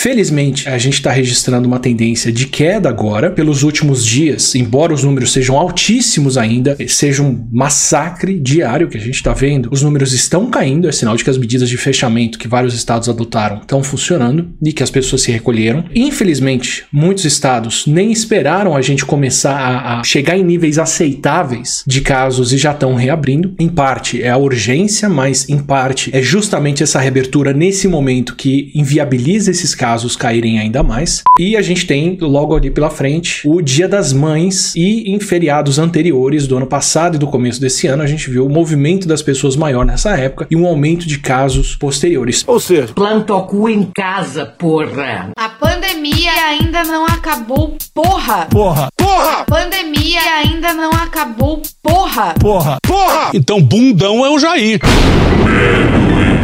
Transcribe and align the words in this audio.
Felizmente, 0.00 0.66
a 0.66 0.78
gente 0.78 0.94
está 0.94 1.12
registrando 1.12 1.68
uma 1.68 1.78
tendência 1.78 2.32
de 2.32 2.46
queda 2.46 2.88
agora, 2.88 3.30
pelos 3.30 3.62
últimos 3.62 4.02
dias, 4.02 4.54
embora 4.54 4.94
os 4.94 5.04
números 5.04 5.30
sejam 5.30 5.58
altíssimos 5.58 6.38
ainda, 6.38 6.74
seja 6.88 7.22
um 7.22 7.46
massacre 7.52 8.40
diário 8.40 8.88
que 8.88 8.96
a 8.96 9.00
gente 9.00 9.16
está 9.16 9.34
vendo, 9.34 9.68
os 9.70 9.82
números 9.82 10.14
estão 10.14 10.48
caindo, 10.48 10.88
é 10.88 10.92
sinal 10.92 11.14
de 11.18 11.22
que 11.22 11.28
as 11.28 11.36
medidas 11.36 11.68
de 11.68 11.76
fechamento 11.76 12.38
que 12.38 12.48
vários 12.48 12.72
estados 12.72 13.10
adotaram 13.10 13.58
estão 13.58 13.82
funcionando 13.82 14.48
e 14.64 14.72
que 14.72 14.82
as 14.82 14.90
pessoas 14.90 15.20
se 15.20 15.30
recolheram. 15.30 15.84
Infelizmente, 15.94 16.86
muitos 16.90 17.26
estados 17.26 17.86
nem 17.86 18.10
esperaram 18.10 18.74
a 18.74 18.80
gente 18.80 19.04
começar 19.04 19.54
a, 19.54 20.00
a 20.00 20.02
chegar 20.02 20.34
em 20.34 20.42
níveis 20.42 20.78
aceitáveis 20.78 21.84
de 21.86 22.00
casos 22.00 22.54
e 22.54 22.56
já 22.56 22.72
estão 22.72 22.94
reabrindo. 22.94 23.54
Em 23.58 23.68
parte 23.68 24.22
é 24.22 24.30
a 24.30 24.38
urgência, 24.38 25.10
mas 25.10 25.46
em 25.46 25.58
parte 25.58 26.08
é 26.14 26.22
justamente 26.22 26.82
essa 26.82 26.98
reabertura 26.98 27.52
nesse 27.52 27.86
momento 27.86 28.34
que 28.34 28.72
inviabiliza 28.74 29.50
esses 29.50 29.74
casos 29.74 29.89
caírem 30.16 30.58
ainda 30.58 30.82
mais. 30.82 31.22
E 31.38 31.56
a 31.56 31.62
gente 31.62 31.86
tem 31.86 32.16
logo 32.20 32.54
ali 32.56 32.70
pela 32.70 32.90
frente 32.90 33.42
o 33.48 33.60
Dia 33.62 33.88
das 33.88 34.12
Mães 34.12 34.74
e 34.76 35.10
em 35.10 35.18
feriados 35.20 35.78
anteriores 35.78 36.46
do 36.46 36.56
ano 36.56 36.66
passado 36.66 37.16
e 37.16 37.18
do 37.18 37.26
começo 37.26 37.60
desse 37.60 37.86
ano 37.86 38.02
a 38.02 38.06
gente 38.06 38.30
viu 38.30 38.46
o 38.46 38.50
movimento 38.50 39.06
das 39.08 39.22
pessoas 39.22 39.56
maior 39.56 39.84
nessa 39.84 40.10
época 40.16 40.46
e 40.50 40.56
um 40.56 40.66
aumento 40.66 41.06
de 41.06 41.18
casos 41.18 41.76
posteriores. 41.76 42.44
Ou 42.46 42.60
seja, 42.60 42.92
Planta 42.94 43.34
o 43.34 43.42
cu 43.46 43.68
em 43.68 43.84
casa, 43.94 44.46
porra. 44.46 45.30
A 45.36 45.48
pandemia 45.48 46.32
ainda 46.48 46.82
não 46.84 47.04
acabou, 47.06 47.76
porra. 47.94 48.46
porra, 48.50 48.88
porra, 48.96 49.32
A 49.40 49.44
pandemia 49.44 50.20
ainda 50.44 50.72
não 50.74 50.90
acabou, 50.92 51.62
porra. 51.82 52.34
porra, 52.40 52.78
porra. 52.86 53.30
Então, 53.34 53.60
bundão 53.60 54.24
é 54.24 54.30
o 54.30 54.38
Jair. 54.38 54.80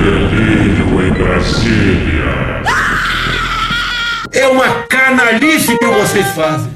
Delírio 0.03 1.07
em 1.07 1.13
Brasília. 1.13 2.63
É 4.37 4.47
uma 4.47 4.83
canalice 4.83 5.79
que 5.79 5.87
vocês 5.87 6.27
fazem. 6.33 6.71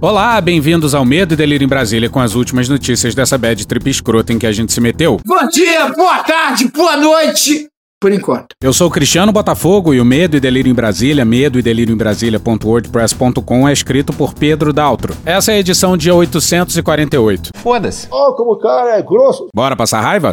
Olá, 0.00 0.40
bem-vindos 0.40 0.94
ao 0.94 1.04
Medo 1.04 1.34
e 1.34 1.36
Delírio 1.36 1.64
em 1.64 1.68
Brasília 1.68 2.08
com 2.08 2.20
as 2.20 2.36
últimas 2.36 2.68
notícias 2.68 3.12
dessa 3.12 3.36
bad 3.36 3.66
trip 3.66 3.90
escrota 3.90 4.32
em 4.32 4.38
que 4.38 4.46
a 4.46 4.52
gente 4.52 4.72
se 4.72 4.80
meteu. 4.80 5.18
Bom 5.26 5.48
dia, 5.48 5.88
boa 5.88 6.22
tarde, 6.22 6.68
boa 6.68 6.96
noite. 6.96 7.66
Por 8.00 8.12
enquanto. 8.12 8.54
Eu 8.62 8.72
sou 8.72 8.86
o 8.86 8.90
Cristiano 8.90 9.32
Botafogo 9.32 9.92
e 9.92 10.00
o 10.00 10.04
Medo 10.04 10.36
e 10.36 10.40
Delírio 10.40 10.70
em 10.70 10.74
Brasília, 10.74 11.24
medo 11.24 11.58
e 11.58 11.62
delírio 11.62 11.92
em 11.92 11.96
Brasília.wordpress.com 11.96 13.68
é 13.68 13.72
escrito 13.72 14.12
por 14.12 14.32
Pedro 14.32 14.72
Daltro. 14.72 15.12
Essa 15.24 15.52
é 15.52 15.56
a 15.56 15.58
edição 15.58 15.96
dia 15.96 16.14
848. 16.14 17.50
Foda-se. 17.56 18.06
Ó, 18.12 18.32
como 18.34 18.52
o 18.52 18.58
cara 18.58 18.96
é 18.96 19.02
grosso. 19.02 19.48
Bora 19.52 19.74
passar 19.74 20.02
raiva? 20.02 20.32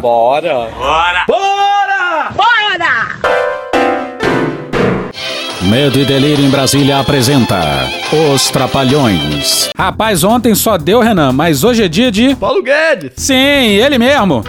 Medo 5.68 6.00
e 6.00 6.04
Delírio 6.04 6.44
em 6.44 6.50
Brasília 6.50 6.98
apresenta 6.98 7.88
Os 8.34 8.50
Trapalhões. 8.50 9.70
Rapaz, 9.76 10.24
ontem 10.24 10.54
só 10.56 10.76
deu, 10.76 11.00
Renan, 11.00 11.30
mas 11.32 11.62
hoje 11.62 11.84
é 11.84 11.88
dia 11.88 12.10
de. 12.10 12.34
Paulo 12.34 12.62
Guedes. 12.62 13.12
Sim, 13.16 13.34
ele 13.34 13.96
mesmo. 13.96 14.42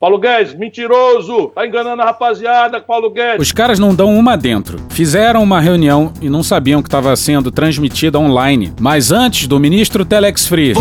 Paulo 0.00 0.18
Guedes, 0.18 0.54
mentiroso. 0.54 1.50
Tá 1.54 1.66
enganando 1.66 2.02
a 2.02 2.04
rapaziada, 2.04 2.80
Paulo 2.80 3.10
Guedes. 3.10 3.40
Os 3.40 3.52
caras 3.52 3.78
não 3.78 3.94
dão 3.94 4.16
uma 4.16 4.36
dentro. 4.36 4.78
Fizeram 4.90 5.42
uma 5.42 5.60
reunião 5.60 6.12
e 6.22 6.30
não 6.30 6.42
sabiam 6.44 6.80
que 6.80 6.88
estava 6.88 7.16
sendo 7.16 7.50
transmitida 7.50 8.18
online. 8.18 8.72
Mas 8.80 9.10
antes 9.10 9.48
do 9.48 9.58
ministro 9.58 10.04
Telex 10.04 10.46
Free 10.46 10.74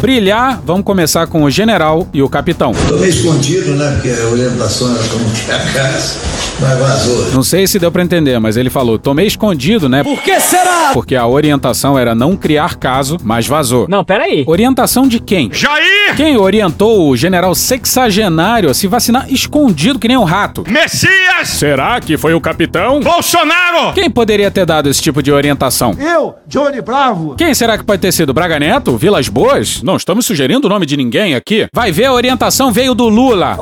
brilhar, 0.00 0.60
vamos 0.64 0.84
começar 0.84 1.26
com 1.26 1.42
o 1.44 1.50
general 1.50 2.08
e 2.12 2.22
o 2.22 2.28
capitão. 2.28 2.72
Tô 2.88 2.96
meio 2.96 3.10
escondido, 3.10 3.72
né? 3.72 3.92
Porque 3.92 4.08
a 4.10 4.26
orientação 4.28 4.94
era 4.94 5.08
como 5.08 5.24
que 5.30 5.50
a 5.50 5.58
casa, 5.72 6.18
mas 6.58 6.78
vazou. 6.78 7.30
Não 7.32 7.42
sei 7.42 7.66
se 7.66 7.78
deu 7.78 7.92
pra 7.92 8.02
entender, 8.02 8.38
mas 8.38 8.56
ele 8.56 8.70
falou: 8.70 8.98
tomei 8.98 9.26
escondido, 9.26 9.88
né? 9.88 10.02
Por 10.02 10.20
que 10.22 10.40
será? 10.40 10.90
Porque 10.92 11.14
a 11.14 11.26
orientação 11.26 11.98
era 11.98 12.14
não 12.14 12.36
criar 12.36 12.76
caso, 12.76 13.18
mas 13.22 13.46
vazou. 13.46 13.86
Não, 13.88 14.04
peraí. 14.04 14.44
Orientação 14.46 15.06
de 15.06 15.20
quem? 15.20 15.50
Jair! 15.52 16.16
Quem 16.16 16.36
orientou 16.36 17.08
o 17.08 17.16
general 17.16 17.54
sexagenário 17.54 18.70
a 18.70 18.74
se 18.74 18.86
vacinar 18.86 19.26
escondido 19.30 19.98
que 19.98 20.08
nem 20.08 20.16
um 20.16 20.24
rato? 20.24 20.64
Messias! 20.68 21.48
Será 21.48 22.00
que 22.00 22.16
foi 22.16 22.34
o 22.34 22.40
capitão? 22.40 23.00
Bolsonaro! 23.00 23.92
Quem 23.94 24.10
poderia 24.10 24.50
ter 24.50 24.64
dado 24.66 24.88
esse 24.88 25.00
tipo 25.02 25.22
de 25.22 25.30
orientação? 25.30 25.94
Eu, 25.98 26.34
Johnny 26.46 26.80
Bravo. 26.80 27.34
Quem 27.36 27.54
será 27.54 27.76
que 27.78 27.84
pode 27.84 28.00
ter 28.00 28.12
sido? 28.12 28.32
Braga 28.34 28.58
Neto? 28.58 28.96
Vilas 28.96 29.28
Boas? 29.28 29.82
Não 29.90 29.96
estamos 29.96 30.24
sugerindo 30.24 30.68
o 30.68 30.70
nome 30.70 30.86
de 30.86 30.96
ninguém 30.96 31.34
aqui. 31.34 31.66
Vai 31.74 31.90
ver, 31.90 32.04
a 32.04 32.12
orientação 32.12 32.70
veio 32.70 32.94
do 32.94 33.08
Lula. 33.08 33.58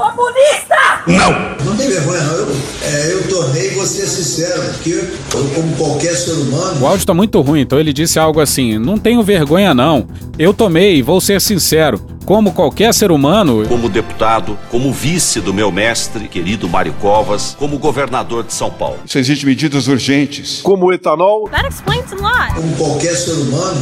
Não 1.65 1.75
tem 1.75 1.89
vergonha, 1.89 2.21
não. 2.21 2.35
Eu, 2.35 2.57
é, 2.83 3.13
eu 3.15 3.29
tornei 3.31 3.71
você 3.71 4.07
sincero, 4.07 4.63
porque 4.75 4.91
eu, 4.91 5.45
como 5.55 5.75
qualquer 5.75 6.15
ser 6.15 6.33
humano, 6.33 6.83
O 6.83 6.87
áudio 6.87 7.07
tá 7.07 7.15
muito 7.15 7.41
ruim, 7.41 7.63
então 7.63 7.81
ele 7.81 7.95
disse 7.95 8.19
algo 8.19 8.41
assim: 8.43 8.77
Não 8.77 8.99
tenho 8.99 9.23
vergonha, 9.23 9.73
não. 9.75 10.07
Eu 10.39 10.53
tomei, 10.53 11.03
vou 11.03 11.19
ser 11.19 11.41
sincero. 11.41 11.99
Como 12.27 12.53
qualquer 12.53 12.93
ser 12.93 13.11
humano, 13.11 13.65
Como 13.67 13.89
deputado, 13.89 14.59
como 14.71 14.93
vice 14.93 15.41
do 15.41 15.55
meu 15.55 15.73
mestre, 15.73 16.29
querido 16.29 16.69
Mário 16.69 16.93
Covas, 17.01 17.57
como 17.59 17.79
governador 17.79 18.45
de 18.45 18.53
São 18.53 18.71
Paulo. 18.71 18.99
Isso 19.07 19.19
exige 19.19 19.47
medidas 19.47 19.89
urgentes. 19.89 20.61
Como 20.63 20.85
o 20.85 20.93
etanol. 20.93 21.49
That 21.49 21.67
explains 21.67 22.13
a 22.13 22.17
lot. 22.17 22.55
como 22.55 22.77
qualquer 22.77 23.17
ser 23.17 23.33
humano, 23.33 23.81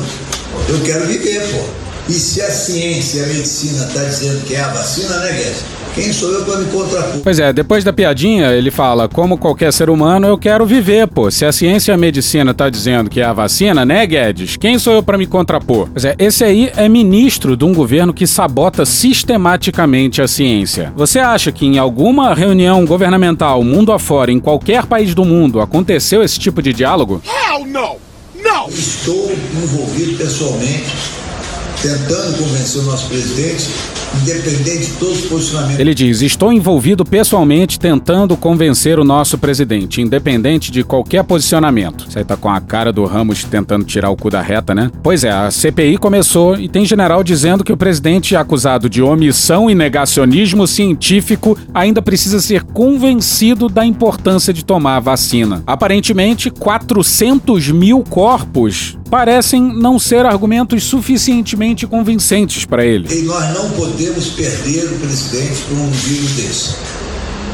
eu 0.68 0.80
quero 0.84 1.06
viver, 1.06 1.40
pô. 1.50 1.86
E 2.08 2.12
se 2.12 2.40
a 2.40 2.50
ciência 2.50 3.18
e 3.18 3.24
a 3.24 3.26
medicina 3.26 3.84
tá 3.92 4.04
dizendo 4.04 4.44
que 4.44 4.54
é 4.54 4.60
a 4.60 4.68
vacina, 4.68 5.18
né, 5.18 5.32
Guedes? 5.32 5.64
Quem 5.92 6.12
sou 6.12 6.30
eu 6.30 6.44
para 6.44 6.58
me 6.58 6.66
contrapor? 6.66 7.20
Pois 7.24 7.38
é, 7.38 7.52
depois 7.52 7.82
da 7.82 7.92
piadinha, 7.92 8.52
ele 8.52 8.70
fala: 8.70 9.08
como 9.08 9.36
qualquer 9.38 9.72
ser 9.72 9.90
humano, 9.90 10.26
eu 10.28 10.38
quero 10.38 10.64
viver, 10.66 11.08
pô. 11.08 11.30
Se 11.30 11.44
a 11.44 11.50
ciência 11.50 11.90
e 11.90 11.94
a 11.94 11.96
medicina 11.96 12.52
tá 12.52 12.68
dizendo 12.68 13.10
que 13.10 13.20
é 13.20 13.24
a 13.24 13.32
vacina, 13.32 13.84
né, 13.84 14.06
Guedes? 14.06 14.56
Quem 14.56 14.78
sou 14.78 14.92
eu 14.92 15.02
pra 15.02 15.18
me 15.18 15.26
contrapor? 15.26 15.88
Pois 15.90 16.04
é, 16.04 16.14
esse 16.18 16.44
aí 16.44 16.70
é 16.76 16.88
ministro 16.88 17.56
de 17.56 17.64
um 17.64 17.74
governo 17.74 18.12
que 18.12 18.26
sabota 18.26 18.84
sistematicamente 18.84 20.22
a 20.22 20.28
ciência. 20.28 20.92
Você 20.94 21.18
acha 21.18 21.50
que 21.50 21.66
em 21.66 21.78
alguma 21.78 22.34
reunião 22.34 22.84
governamental, 22.84 23.64
mundo 23.64 23.90
afora, 23.90 24.30
em 24.30 24.38
qualquer 24.38 24.86
país 24.86 25.14
do 25.14 25.24
mundo, 25.24 25.60
aconteceu 25.60 26.22
esse 26.22 26.38
tipo 26.38 26.62
de 26.62 26.72
diálogo? 26.72 27.20
Estou 28.68 29.32
envolvido 29.62 30.18
pessoalmente, 30.18 30.92
tentando 31.86 32.38
convencer 32.38 32.80
o 32.80 32.84
nosso 32.84 33.06
presidente, 33.06 33.70
independente 34.22 34.86
de 34.86 34.92
todos 34.98 35.24
os 35.24 35.26
posicionamentos. 35.26 35.78
Ele 35.80 35.94
diz: 35.94 36.22
Estou 36.22 36.52
envolvido 36.52 37.04
pessoalmente 37.04 37.78
tentando 37.78 38.36
convencer 38.36 38.98
o 38.98 39.04
nosso 39.04 39.38
presidente, 39.38 40.00
independente 40.00 40.70
de 40.70 40.82
qualquer 40.82 41.24
posicionamento. 41.24 42.06
Isso 42.08 42.18
aí 42.18 42.24
tá 42.24 42.36
com 42.36 42.50
a 42.50 42.60
cara 42.60 42.92
do 42.92 43.04
Ramos 43.04 43.44
tentando 43.44 43.84
tirar 43.84 44.10
o 44.10 44.16
cu 44.16 44.30
da 44.30 44.42
reta, 44.42 44.74
né? 44.74 44.90
Pois 45.02 45.24
é, 45.24 45.30
a 45.30 45.50
CPI 45.50 45.98
começou 45.98 46.56
e 46.56 46.68
tem 46.68 46.84
general 46.84 47.22
dizendo 47.22 47.64
que 47.64 47.72
o 47.72 47.76
presidente 47.76 48.36
acusado 48.36 48.88
de 48.88 49.02
omissão 49.02 49.70
e 49.70 49.74
negacionismo 49.74 50.66
científico 50.66 51.58
ainda 51.74 52.00
precisa 52.02 52.40
ser 52.40 52.62
convencido 52.62 53.68
da 53.68 53.84
importância 53.84 54.52
de 54.52 54.64
tomar 54.64 54.96
a 54.96 55.00
vacina. 55.00 55.62
Aparentemente, 55.66 56.50
400 56.50 57.70
mil 57.70 58.02
corpos 58.02 58.96
parecem 59.10 59.62
não 59.62 59.98
ser 59.98 60.26
argumentos 60.26 60.82
suficientemente 60.84 61.86
convincentes 61.86 62.64
para 62.64 62.84
ele. 62.84 63.08
E 63.12 63.22
nós 63.22 63.54
não 63.54 63.70
podemos 63.70 64.05
perder 64.36 64.86
o 64.92 64.98
presidente 64.98 65.62
por 65.62 65.78
um 65.78 65.90
vírus 65.90 66.32
desse. 66.32 67.05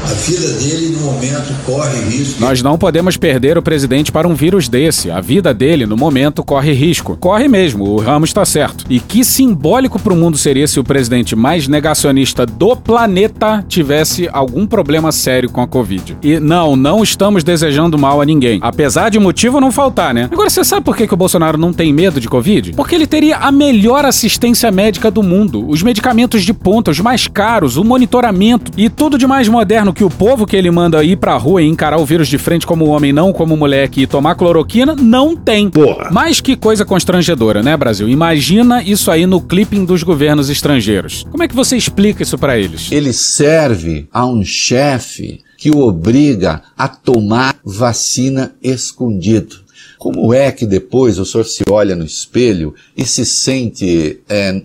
A 0.03 0.13
vida 0.15 0.51
dele, 0.59 0.89
no 0.89 0.99
momento, 0.99 1.55
corre 1.65 1.97
risco. 2.09 2.41
Nós 2.41 2.61
não 2.61 2.77
podemos 2.77 3.15
perder 3.15 3.57
o 3.57 3.61
presidente 3.61 4.11
para 4.11 4.27
um 4.27 4.35
vírus 4.35 4.67
desse. 4.67 5.09
A 5.09 5.21
vida 5.21 5.53
dele, 5.53 5.85
no 5.85 5.95
momento, 5.95 6.43
corre 6.43 6.73
risco. 6.73 7.15
Corre 7.15 7.47
mesmo, 7.47 7.85
o 7.85 8.01
Ramos 8.01 8.29
está 8.29 8.43
certo. 8.43 8.83
E 8.89 8.99
que 8.99 9.23
simbólico 9.23 9.97
para 9.97 10.11
o 10.11 10.15
mundo 10.17 10.37
seria 10.37 10.67
se 10.67 10.77
o 10.77 10.83
presidente 10.83 11.37
mais 11.37 11.69
negacionista 11.69 12.45
do 12.45 12.75
planeta 12.75 13.63
tivesse 13.65 14.29
algum 14.33 14.67
problema 14.67 15.09
sério 15.13 15.49
com 15.49 15.61
a 15.61 15.67
Covid. 15.67 16.17
E 16.21 16.37
não, 16.37 16.75
não 16.75 17.01
estamos 17.01 17.41
desejando 17.41 17.97
mal 17.97 18.19
a 18.19 18.25
ninguém. 18.25 18.59
Apesar 18.61 19.07
de 19.07 19.19
motivo 19.19 19.61
não 19.61 19.71
faltar, 19.71 20.13
né? 20.13 20.27
Agora, 20.29 20.49
você 20.49 20.65
sabe 20.65 20.83
por 20.83 20.97
que, 20.97 21.07
que 21.07 21.13
o 21.13 21.17
Bolsonaro 21.17 21.57
não 21.57 21.71
tem 21.71 21.93
medo 21.93 22.19
de 22.19 22.27
Covid? 22.27 22.73
Porque 22.73 22.93
ele 22.93 23.07
teria 23.07 23.37
a 23.37 23.53
melhor 23.53 24.03
assistência 24.03 24.69
médica 24.69 25.09
do 25.09 25.23
mundo. 25.23 25.65
Os 25.65 25.81
medicamentos 25.81 26.43
de 26.43 26.53
ponta, 26.53 26.91
os 26.91 26.99
mais 26.99 27.25
caros, 27.25 27.77
o 27.77 27.85
monitoramento 27.85 28.69
e 28.75 28.89
tudo 28.89 29.17
de 29.17 29.25
mais 29.25 29.47
moderno 29.47 29.92
que 29.93 30.03
o 30.03 30.09
povo 30.09 30.45
que 30.45 30.55
ele 30.55 30.71
manda 30.71 31.03
ir 31.03 31.17
pra 31.17 31.37
rua 31.37 31.61
e 31.61 31.67
encarar 31.67 31.97
o 31.99 32.05
vírus 32.05 32.27
de 32.27 32.37
frente 32.37 32.65
como 32.65 32.85
homem, 32.85 33.13
não 33.13 33.31
como 33.31 33.55
moleque 33.55 34.01
e 34.01 34.07
tomar 34.07 34.35
cloroquina, 34.35 34.95
não 34.95 35.35
tem. 35.35 35.69
Porra. 35.69 36.09
Mas 36.11 36.41
que 36.41 36.55
coisa 36.55 36.83
constrangedora, 36.83 37.61
né, 37.61 37.77
Brasil? 37.77 38.09
Imagina 38.09 38.81
isso 38.83 39.11
aí 39.11 39.25
no 39.25 39.41
clipping 39.41 39.85
dos 39.85 40.03
governos 40.03 40.49
estrangeiros. 40.49 41.25
Como 41.29 41.43
é 41.43 41.47
que 41.47 41.55
você 41.55 41.77
explica 41.77 42.23
isso 42.23 42.37
pra 42.37 42.57
eles? 42.57 42.91
Ele 42.91 43.13
serve 43.13 44.07
a 44.11 44.25
um 44.25 44.43
chefe 44.43 45.41
que 45.57 45.71
o 45.71 45.79
obriga 45.79 46.61
a 46.77 46.87
tomar 46.87 47.55
vacina 47.63 48.53
escondido. 48.61 49.63
Como 49.97 50.33
é 50.33 50.51
que 50.51 50.65
depois 50.65 51.17
o 51.17 51.25
senhor 51.25 51.45
se 51.45 51.63
olha 51.69 51.95
no 51.95 52.03
espelho 52.03 52.75
e 52.97 53.05
se 53.05 53.25
sente, 53.25 54.19
é, 54.27 54.61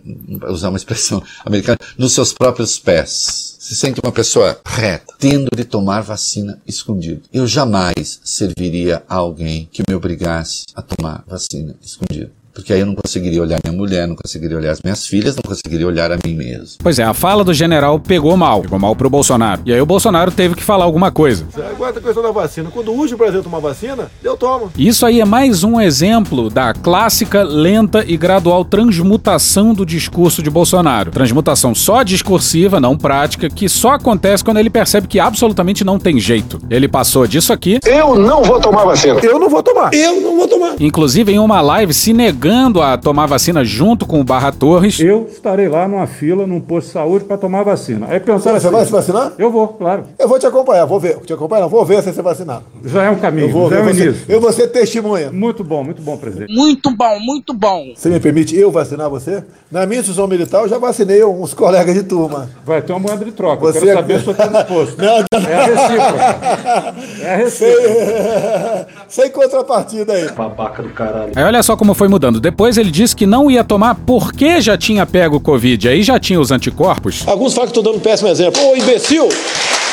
usar 0.49 0.71
uma 0.71 0.77
expressão 0.77 1.23
americana, 1.47 1.79
nos 1.97 2.13
seus 2.13 2.33
próprios 2.33 2.77
pés? 2.77 3.57
Se 3.69 3.76
sente 3.76 4.00
uma 4.03 4.11
pessoa 4.11 4.59
reta, 4.65 5.12
tendo 5.19 5.50
de 5.55 5.62
tomar 5.62 6.00
vacina 6.00 6.59
escondido. 6.67 7.20
Eu 7.31 7.47
jamais 7.47 8.19
serviria 8.25 9.03
a 9.06 9.17
alguém 9.17 9.69
que 9.70 9.82
me 9.87 9.94
obrigasse 9.94 10.65
a 10.75 10.81
tomar 10.81 11.23
vacina 11.26 11.76
escondido. 11.82 12.31
Porque 12.58 12.72
aí 12.72 12.81
eu 12.81 12.87
não 12.87 12.96
conseguiria 12.96 13.40
olhar 13.40 13.60
minha 13.64 13.76
mulher, 13.76 14.08
não 14.08 14.16
conseguiria 14.16 14.56
olhar 14.56 14.72
as 14.72 14.82
minhas 14.82 15.06
filhas, 15.06 15.37
não 15.37 15.43
conseguiria 15.44 15.87
olhar 15.87 16.10
a 16.10 16.16
mim 16.16 16.34
mesmo. 16.34 16.78
Pois 16.82 16.99
é, 16.99 17.05
a 17.05 17.14
fala 17.14 17.44
do 17.44 17.55
general 17.55 18.00
pegou 18.00 18.37
mal. 18.37 18.62
Pegou 18.62 18.81
mal 18.81 18.96
pro 18.96 19.08
Bolsonaro. 19.08 19.62
E 19.64 19.72
aí 19.72 19.81
o 19.81 19.87
Bolsonaro 19.87 20.32
teve 20.32 20.56
que 20.56 20.62
falar 20.62 20.84
alguma 20.84 21.12
coisa. 21.12 21.46
Agora 21.70 21.96
a 21.96 22.02
questão 22.02 22.20
da 22.20 22.32
vacina. 22.32 22.69
Quando 22.69 22.93
urge 22.93 23.14
o 23.14 23.16
Brasil 23.16 23.44
tomar 23.44 23.60
vacina, 23.60 24.10
eu 24.25 24.37
tomo. 24.37 24.72
Isso 24.76 25.06
aí 25.06 25.20
é 25.20 25.25
mais 25.25 25.62
um 25.62 25.81
exemplo 25.81 26.50
da 26.50 26.75
clássica, 26.75 27.44
lenta 27.44 28.05
e 28.05 28.16
gradual 28.16 28.64
transmutação 28.64 29.72
do 29.72 29.87
discurso 29.87 30.43
de 30.43 30.50
Bolsonaro. 30.50 31.12
Transmutação 31.12 31.76
só 31.76 32.02
discursiva, 32.02 32.81
não 32.81 32.99
prática, 32.99 33.49
que 33.49 33.69
só 33.69 33.93
acontece 33.93 34.43
quando 34.43 34.58
ele 34.58 34.69
percebe 34.69 35.06
que 35.06 35.20
absolutamente 35.20 35.84
não 35.84 35.96
tem 35.96 36.19
jeito. 36.19 36.60
Ele 36.69 36.88
passou 36.88 37.25
disso 37.25 37.52
aqui. 37.52 37.78
Eu 37.84 38.16
não 38.16 38.43
vou 38.43 38.60
tomar 38.60 38.84
vacina. 38.84 39.20
Eu 39.22 39.38
não 39.38 39.49
vou 39.49 39.62
tomar. 39.62 39.94
Eu 39.94 40.20
não 40.20 40.37
vou 40.37 40.49
tomar. 40.49 40.75
Inclusive 40.81 41.31
em 41.31 41.38
uma 41.38 41.60
live 41.60 41.94
se 41.94 42.12
negando 42.12 42.48
a 42.83 42.97
tomar 42.97 43.27
vacina 43.27 43.62
junto 43.65 44.06
com 44.06 44.21
o 44.21 44.25
Barra 44.25 44.50
Torres. 44.50 44.99
Eu 45.00 45.29
estarei 45.31 45.69
lá 45.69 45.87
numa 45.87 46.06
fila, 46.06 46.47
num 46.47 46.61
posto 46.61 46.87
de 46.87 46.93
saúde 46.95 47.25
para 47.25 47.37
tomar 47.37 47.62
vacina. 47.62 48.06
Aí 48.09 48.19
pensando 48.21 48.59
Você 48.59 48.67
assim, 48.67 48.77
vai 48.77 48.85
se 48.87 48.93
vacinar? 48.93 49.33
Eu 49.39 49.50
vou, 49.50 49.69
claro. 49.69 50.05
Eu 50.19 50.29
vou 50.29 50.39
te 50.39 50.47
acompanhar, 50.47 50.87
vou 50.87 50.99
ver. 50.99 51.19
Te 51.19 51.33
acompanhar, 51.33 51.67
vou 51.67 51.85
ver 51.85 52.03
você 52.03 52.12
ser 52.12 52.23
vacinado. 52.23 52.65
Já 52.85 53.05
é 53.05 53.11
um 53.11 53.17
caminho, 53.17 53.49
Eu 53.49 53.53
vou, 53.53 53.71
já 53.71 53.77
é 53.77 53.79
eu 53.79 53.83
um 53.83 53.85
vou, 53.87 53.95
ser, 53.95 54.05
início. 54.09 54.25
eu 54.29 54.41
vou 54.41 54.53
ser 54.53 54.69
testemunha. 54.69 55.31
Muito 55.31 55.62
bom, 55.62 55.85
muito 55.85 56.00
bom, 56.00 56.17
presidente. 56.17 56.55
Muito 56.55 56.91
bom, 56.97 57.21
muito 57.21 57.53
bom. 57.53 57.93
Você 57.95 58.09
me 58.09 58.19
permite 58.21 58.56
eu 58.56 58.71
vacinar 58.71 59.11
você? 59.11 59.44
Na 59.71 59.85
minha 59.87 60.01
instituição 60.01 60.27
militar, 60.27 60.62
eu 60.62 60.69
já 60.69 60.79
vacinei 60.79 61.23
uns 61.25 61.53
colegas 61.53 61.94
de 61.94 62.03
turma. 62.03 62.49
Vai 62.65 62.81
ter 62.81 62.93
uma 62.93 63.01
moeda 63.01 63.25
de 63.25 63.33
troca. 63.33 63.61
Você 63.67 63.79
Eu 63.79 63.83
quero 63.83 63.97
saber 63.99 64.21
se 64.21 64.27
eu 64.27 64.33
estou 64.33 64.49
disposto. 64.49 64.99
Não, 64.99 65.19
não. 65.33 65.49
É 65.49 65.55
a 65.55 65.65
recíproca. 65.67 66.94
É 67.23 67.35
a 67.35 67.37
recíproca. 67.37 68.87
Sem, 69.09 69.25
sem 69.25 69.31
contrapartida 69.31 70.12
aí. 70.12 70.31
Babaca 70.33 70.83
do 70.83 70.91
caralho. 70.91 71.33
Aí 71.35 71.44
olha 71.44 71.62
só 71.62 71.77
como 71.77 71.94
foi 71.94 72.09
mudando. 72.09 72.38
Depois 72.40 72.76
ele 72.76 72.90
disse 72.90 73.14
que 73.14 73.26
não 73.26 73.50
ia 73.50 73.64
tomar 73.64 73.94
porque 73.94 74.61
já 74.61 74.76
tinha 74.76 75.06
pego 75.06 75.40
Covid. 75.40 75.88
Aí 75.88 76.02
já 76.02 76.19
tinha 76.19 76.40
os 76.40 76.50
anticorpos. 76.50 77.23
Alguns 77.26 77.55
falam 77.55 77.70
que 77.70 77.79
estou 77.79 77.82
dando 77.82 77.96
um 77.96 78.00
péssimo 78.00 78.29
exemplo. 78.29 78.61
Ô 78.62 78.76
imbecil! 78.76 79.29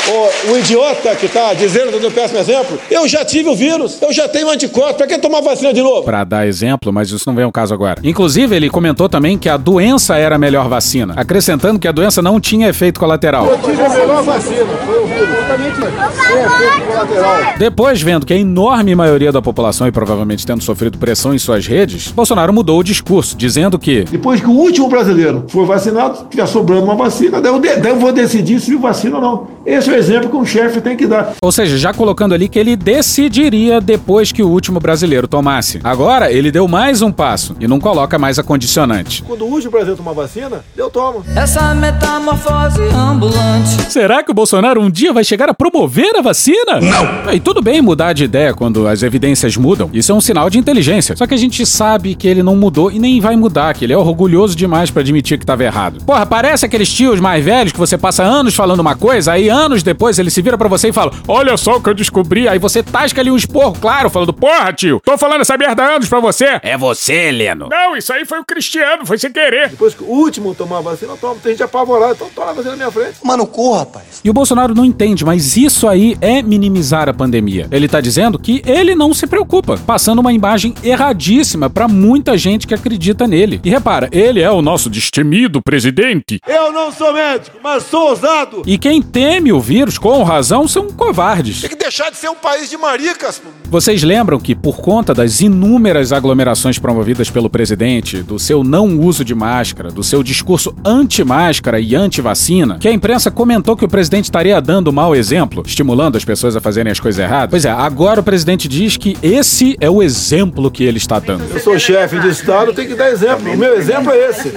Ô, 0.07 0.51
o 0.51 0.57
idiota 0.57 1.15
que 1.15 1.25
está 1.25 1.53
dizendo 1.53 1.97
um 2.05 2.11
péssimo 2.11 2.39
exemplo, 2.39 2.77
eu 2.91 3.07
já 3.07 3.25
tive 3.25 3.49
o 3.49 3.55
vírus, 3.55 3.97
eu 4.01 4.13
já 4.13 4.27
tenho 4.27 4.49
anticorpo, 4.49 4.93
para 4.95 5.07
que 5.07 5.17
tomar 5.17 5.41
vacina 5.41 5.73
de 5.73 5.81
novo? 5.81 6.03
Pra 6.03 6.23
dar 6.23 6.45
exemplo, 6.47 6.93
mas 6.93 7.09
isso 7.09 7.23
não 7.27 7.35
vem 7.35 7.43
ao 7.43 7.51
caso 7.51 7.73
agora. 7.73 7.99
Inclusive, 8.03 8.55
ele 8.55 8.69
comentou 8.69 9.09
também 9.09 9.35
que 9.37 9.49
a 9.49 9.57
doença 9.57 10.15
era 10.15 10.35
a 10.35 10.37
melhor 10.37 10.69
vacina, 10.69 11.13
acrescentando 11.17 11.79
que 11.79 11.87
a 11.87 11.91
doença 11.91 12.21
não 12.21 12.39
tinha 12.39 12.69
efeito 12.69 12.99
colateral. 12.99 13.47
Eu 13.47 13.57
tive 13.57 13.81
a 13.81 13.89
melhor 13.89 14.21
vacina, 14.23 14.65
foi 14.85 15.03
o 15.03 15.07
vírus. 15.07 15.25
Exatamente 15.35 15.75
sem 15.75 16.39
efeito 16.39 16.85
colateral. 16.87 17.35
Depois, 17.57 18.01
vendo 18.01 18.25
que 18.25 18.33
a 18.33 18.37
enorme 18.37 18.93
maioria 18.95 19.31
da 19.31 19.41
população, 19.41 19.87
e 19.87 19.91
provavelmente 19.91 20.45
tendo 20.45 20.61
sofrido 20.63 20.97
pressão 20.99 21.33
em 21.33 21.39
suas 21.39 21.65
redes, 21.65 22.09
Bolsonaro 22.11 22.53
mudou 22.53 22.79
o 22.79 22.83
discurso, 22.83 23.35
dizendo 23.35 23.79
que 23.79 24.03
Depois 24.03 24.39
que 24.39 24.47
o 24.47 24.51
último 24.51 24.87
brasileiro 24.87 25.45
for 25.47 25.65
vacinado, 25.65 26.27
tiver 26.29 26.45
sobrando 26.47 26.83
uma 26.83 26.95
vacina, 26.95 27.41
daí 27.41 27.51
eu, 27.51 27.59
de- 27.59 27.75
daí 27.77 27.91
eu 27.91 27.99
vou 27.99 28.11
decidir 28.11 28.59
se 28.59 28.75
vacina 28.75 29.15
ou 29.15 29.21
não. 29.21 29.47
Esse 29.65 29.89
é 29.93 29.94
o 29.95 29.97
exemplo 29.97 30.29
que 30.29 30.35
um 30.35 30.45
chefe 30.45 30.81
tem 30.81 30.97
que 30.97 31.07
dar. 31.07 31.33
Ou 31.41 31.51
seja, 31.51 31.77
já 31.77 31.93
colocando 31.93 32.33
ali 32.33 32.49
que 32.49 32.59
ele 32.59 32.75
decidiria 32.75 33.79
depois 33.79 34.31
que 34.31 34.43
o 34.43 34.49
último 34.49 34.79
brasileiro 34.79 35.27
tomasse. 35.27 35.79
Agora, 35.83 36.31
ele 36.31 36.51
deu 36.51 36.67
mais 36.67 37.01
um 37.01 37.11
passo 37.11 37.55
e 37.59 37.67
não 37.67 37.79
coloca 37.79 38.19
mais 38.19 38.37
a 38.37 38.43
condicionante. 38.43 39.23
Quando 39.23 39.45
o 39.45 39.71
Brasil 39.71 39.95
tomar 39.95 40.11
vacina, 40.11 40.63
eu 40.75 40.89
tomo. 40.89 41.23
Essa 41.35 41.73
metamorfose 41.73 42.81
ambulante. 42.93 43.89
Será 43.89 44.21
que 44.21 44.31
o 44.31 44.33
Bolsonaro 44.33 44.81
um 44.81 44.89
dia 44.89 45.13
vai 45.13 45.23
chegar 45.23 45.49
a 45.49 45.53
promover 45.53 46.15
a 46.17 46.21
vacina? 46.21 46.81
Não! 46.81 47.33
E 47.33 47.39
tudo 47.39 47.61
bem 47.61 47.81
mudar 47.81 48.13
de 48.13 48.25
ideia 48.25 48.53
quando 48.53 48.87
as 48.87 49.01
evidências 49.01 49.55
mudam. 49.55 49.89
Isso 49.93 50.11
é 50.11 50.15
um 50.15 50.21
sinal 50.21 50.49
de 50.49 50.59
inteligência. 50.59 51.15
Só 51.15 51.25
que 51.25 51.33
a 51.33 51.37
gente 51.37 51.65
sabe 51.65 52.15
que 52.15 52.27
ele 52.27 52.43
não 52.43 52.55
mudou 52.55 52.91
e 52.91 52.99
nem 52.99 53.19
vai 53.21 53.35
mudar, 53.35 53.73
que 53.73 53.85
ele 53.85 53.93
é 53.93 53.97
orgulhoso 53.97 54.55
demais 54.55 54.91
pra 54.91 55.01
admitir 55.01 55.37
que 55.37 55.43
estava 55.43 55.63
errado. 55.63 56.03
Porra, 56.05 56.25
parece 56.25 56.65
aqueles 56.65 56.91
tios 56.91 57.19
mais 57.19 57.43
velhos 57.43 57.71
que 57.71 57.79
você 57.79 57.97
passa 57.97 58.23
anos 58.23 58.55
falando 58.55 58.81
uma 58.81 58.95
coisa, 58.95 59.31
aí 59.31 59.49
anos 59.49 59.84
depois 59.85 60.19
ele 60.19 60.29
se 60.29 60.41
vira 60.41 60.57
pra 60.57 60.67
você 60.67 60.89
e 60.89 60.93
fala: 60.93 61.11
Olha 61.27 61.55
só 61.55 61.77
o 61.77 61.81
que 61.81 61.89
eu 61.89 61.93
descobri. 61.93 62.47
Aí 62.47 62.59
você 62.59 62.83
tasca 62.83 63.21
ali 63.21 63.31
um 63.31 63.37
esporro, 63.37 63.77
claro, 63.79 64.09
falando: 64.09 64.33
Porra, 64.33 64.73
tio, 64.73 65.01
tô 65.03 65.17
falando 65.17 65.41
essa 65.41 65.57
merda 65.57 65.83
há 65.83 65.95
anos 65.95 66.09
pra 66.09 66.19
você. 66.19 66.59
É 66.61 66.77
você, 66.77 67.31
Leno. 67.31 67.69
Não, 67.69 67.95
isso 67.95 68.11
aí 68.11 68.25
foi 68.25 68.39
o 68.39 68.45
Cristiano, 68.45 69.05
foi 69.05 69.17
sem 69.17 69.31
querer. 69.31 69.69
Depois 69.69 69.93
que 69.93 70.03
o 70.03 70.07
último 70.07 70.53
tomar 70.53 70.79
a 70.79 70.81
vacina, 70.81 71.13
eu 71.13 71.17
tomo. 71.17 71.39
Tem 71.39 71.51
gente 71.51 71.63
apavorada, 71.63 72.13
então 72.13 72.29
toma 72.33 72.51
a 72.51 72.53
vacina 72.53 72.71
na 72.71 72.77
minha 72.77 72.91
frente. 72.91 73.17
Mano, 73.23 73.45
corra, 73.45 73.79
rapaz. 73.79 74.21
E 74.23 74.29
o 74.29 74.33
Bolsonaro 74.33 74.73
não 74.73 74.83
entende, 74.83 75.23
mas 75.23 75.55
isso 75.55 75.87
aí 75.87 76.17
é 76.19 76.41
minimizar 76.41 77.07
a 77.07 77.13
pandemia. 77.13 77.67
Ele 77.71 77.87
tá 77.87 78.01
dizendo 78.01 78.39
que 78.39 78.61
ele 78.65 78.95
não 78.95 79.13
se 79.13 79.27
preocupa, 79.27 79.77
passando 79.77 80.19
uma 80.19 80.33
imagem 80.33 80.73
erradíssima 80.83 81.69
pra 81.69 81.87
muita 81.87 82.37
gente 82.37 82.65
que 82.65 82.73
acredita 82.73 83.27
nele. 83.27 83.61
E 83.63 83.69
repara, 83.69 84.09
ele 84.11 84.41
é 84.41 84.49
o 84.49 84.61
nosso 84.61 84.89
destemido 84.89 85.61
presidente. 85.61 86.39
Eu 86.47 86.71
não 86.71 86.91
sou 86.91 87.13
médico, 87.13 87.57
mas 87.63 87.83
sou 87.83 88.09
ousado. 88.09 88.63
E 88.65 88.77
quem 88.77 89.01
teme 89.01 89.53
o 89.53 89.59
vírus, 89.75 89.97
com 89.97 90.23
razão, 90.23 90.69
são 90.69 90.87
covardes. 90.87 91.59
Tem 91.59 91.69
que 91.69 91.75
deixar 91.75 92.09
de 92.09 92.15
ser 92.15 92.29
um 92.29 92.35
país 92.35 92.69
de 92.69 92.77
maricas. 92.77 93.41
Vocês 93.65 94.03
lembram 94.03 94.39
que, 94.39 94.55
por 94.55 94.77
conta 94.77 95.13
das 95.13 95.41
inúmeras 95.41 96.13
aglomerações 96.13 96.79
promovidas 96.79 97.29
pelo 97.29 97.49
presidente, 97.49 98.23
do 98.23 98.39
seu 98.39 98.63
não 98.63 98.97
uso 98.97 99.25
de 99.25 99.35
máscara, 99.35 99.91
do 99.91 100.01
seu 100.01 100.23
discurso 100.23 100.73
anti-máscara 100.85 101.77
e 101.77 101.93
anti-vacina, 101.93 102.77
que 102.79 102.87
a 102.87 102.91
imprensa 102.93 103.29
comentou 103.29 103.75
que 103.75 103.83
o 103.83 103.89
presidente 103.89 104.25
estaria 104.25 104.61
dando 104.61 104.93
mau 104.93 105.13
exemplo, 105.13 105.61
estimulando 105.65 106.15
as 106.15 106.23
pessoas 106.23 106.55
a 106.55 106.61
fazerem 106.61 106.89
as 106.89 106.99
coisas 107.01 107.21
erradas? 107.21 107.49
Pois 107.49 107.65
é, 107.65 107.69
agora 107.69 108.21
o 108.21 108.23
presidente 108.23 108.69
diz 108.69 108.95
que 108.95 109.17
esse 109.21 109.75
é 109.81 109.89
o 109.89 110.01
exemplo 110.01 110.71
que 110.71 110.85
ele 110.85 110.99
está 110.99 111.19
dando. 111.19 111.43
Eu 111.53 111.59
sou 111.59 111.77
chefe 111.77 112.17
de 112.17 112.29
Estado, 112.29 112.71
tenho 112.71 112.87
que 112.87 112.95
dar 112.95 113.11
exemplo. 113.11 113.51
O 113.51 113.57
meu 113.57 113.77
exemplo 113.77 114.09
é 114.09 114.29
esse. 114.29 114.53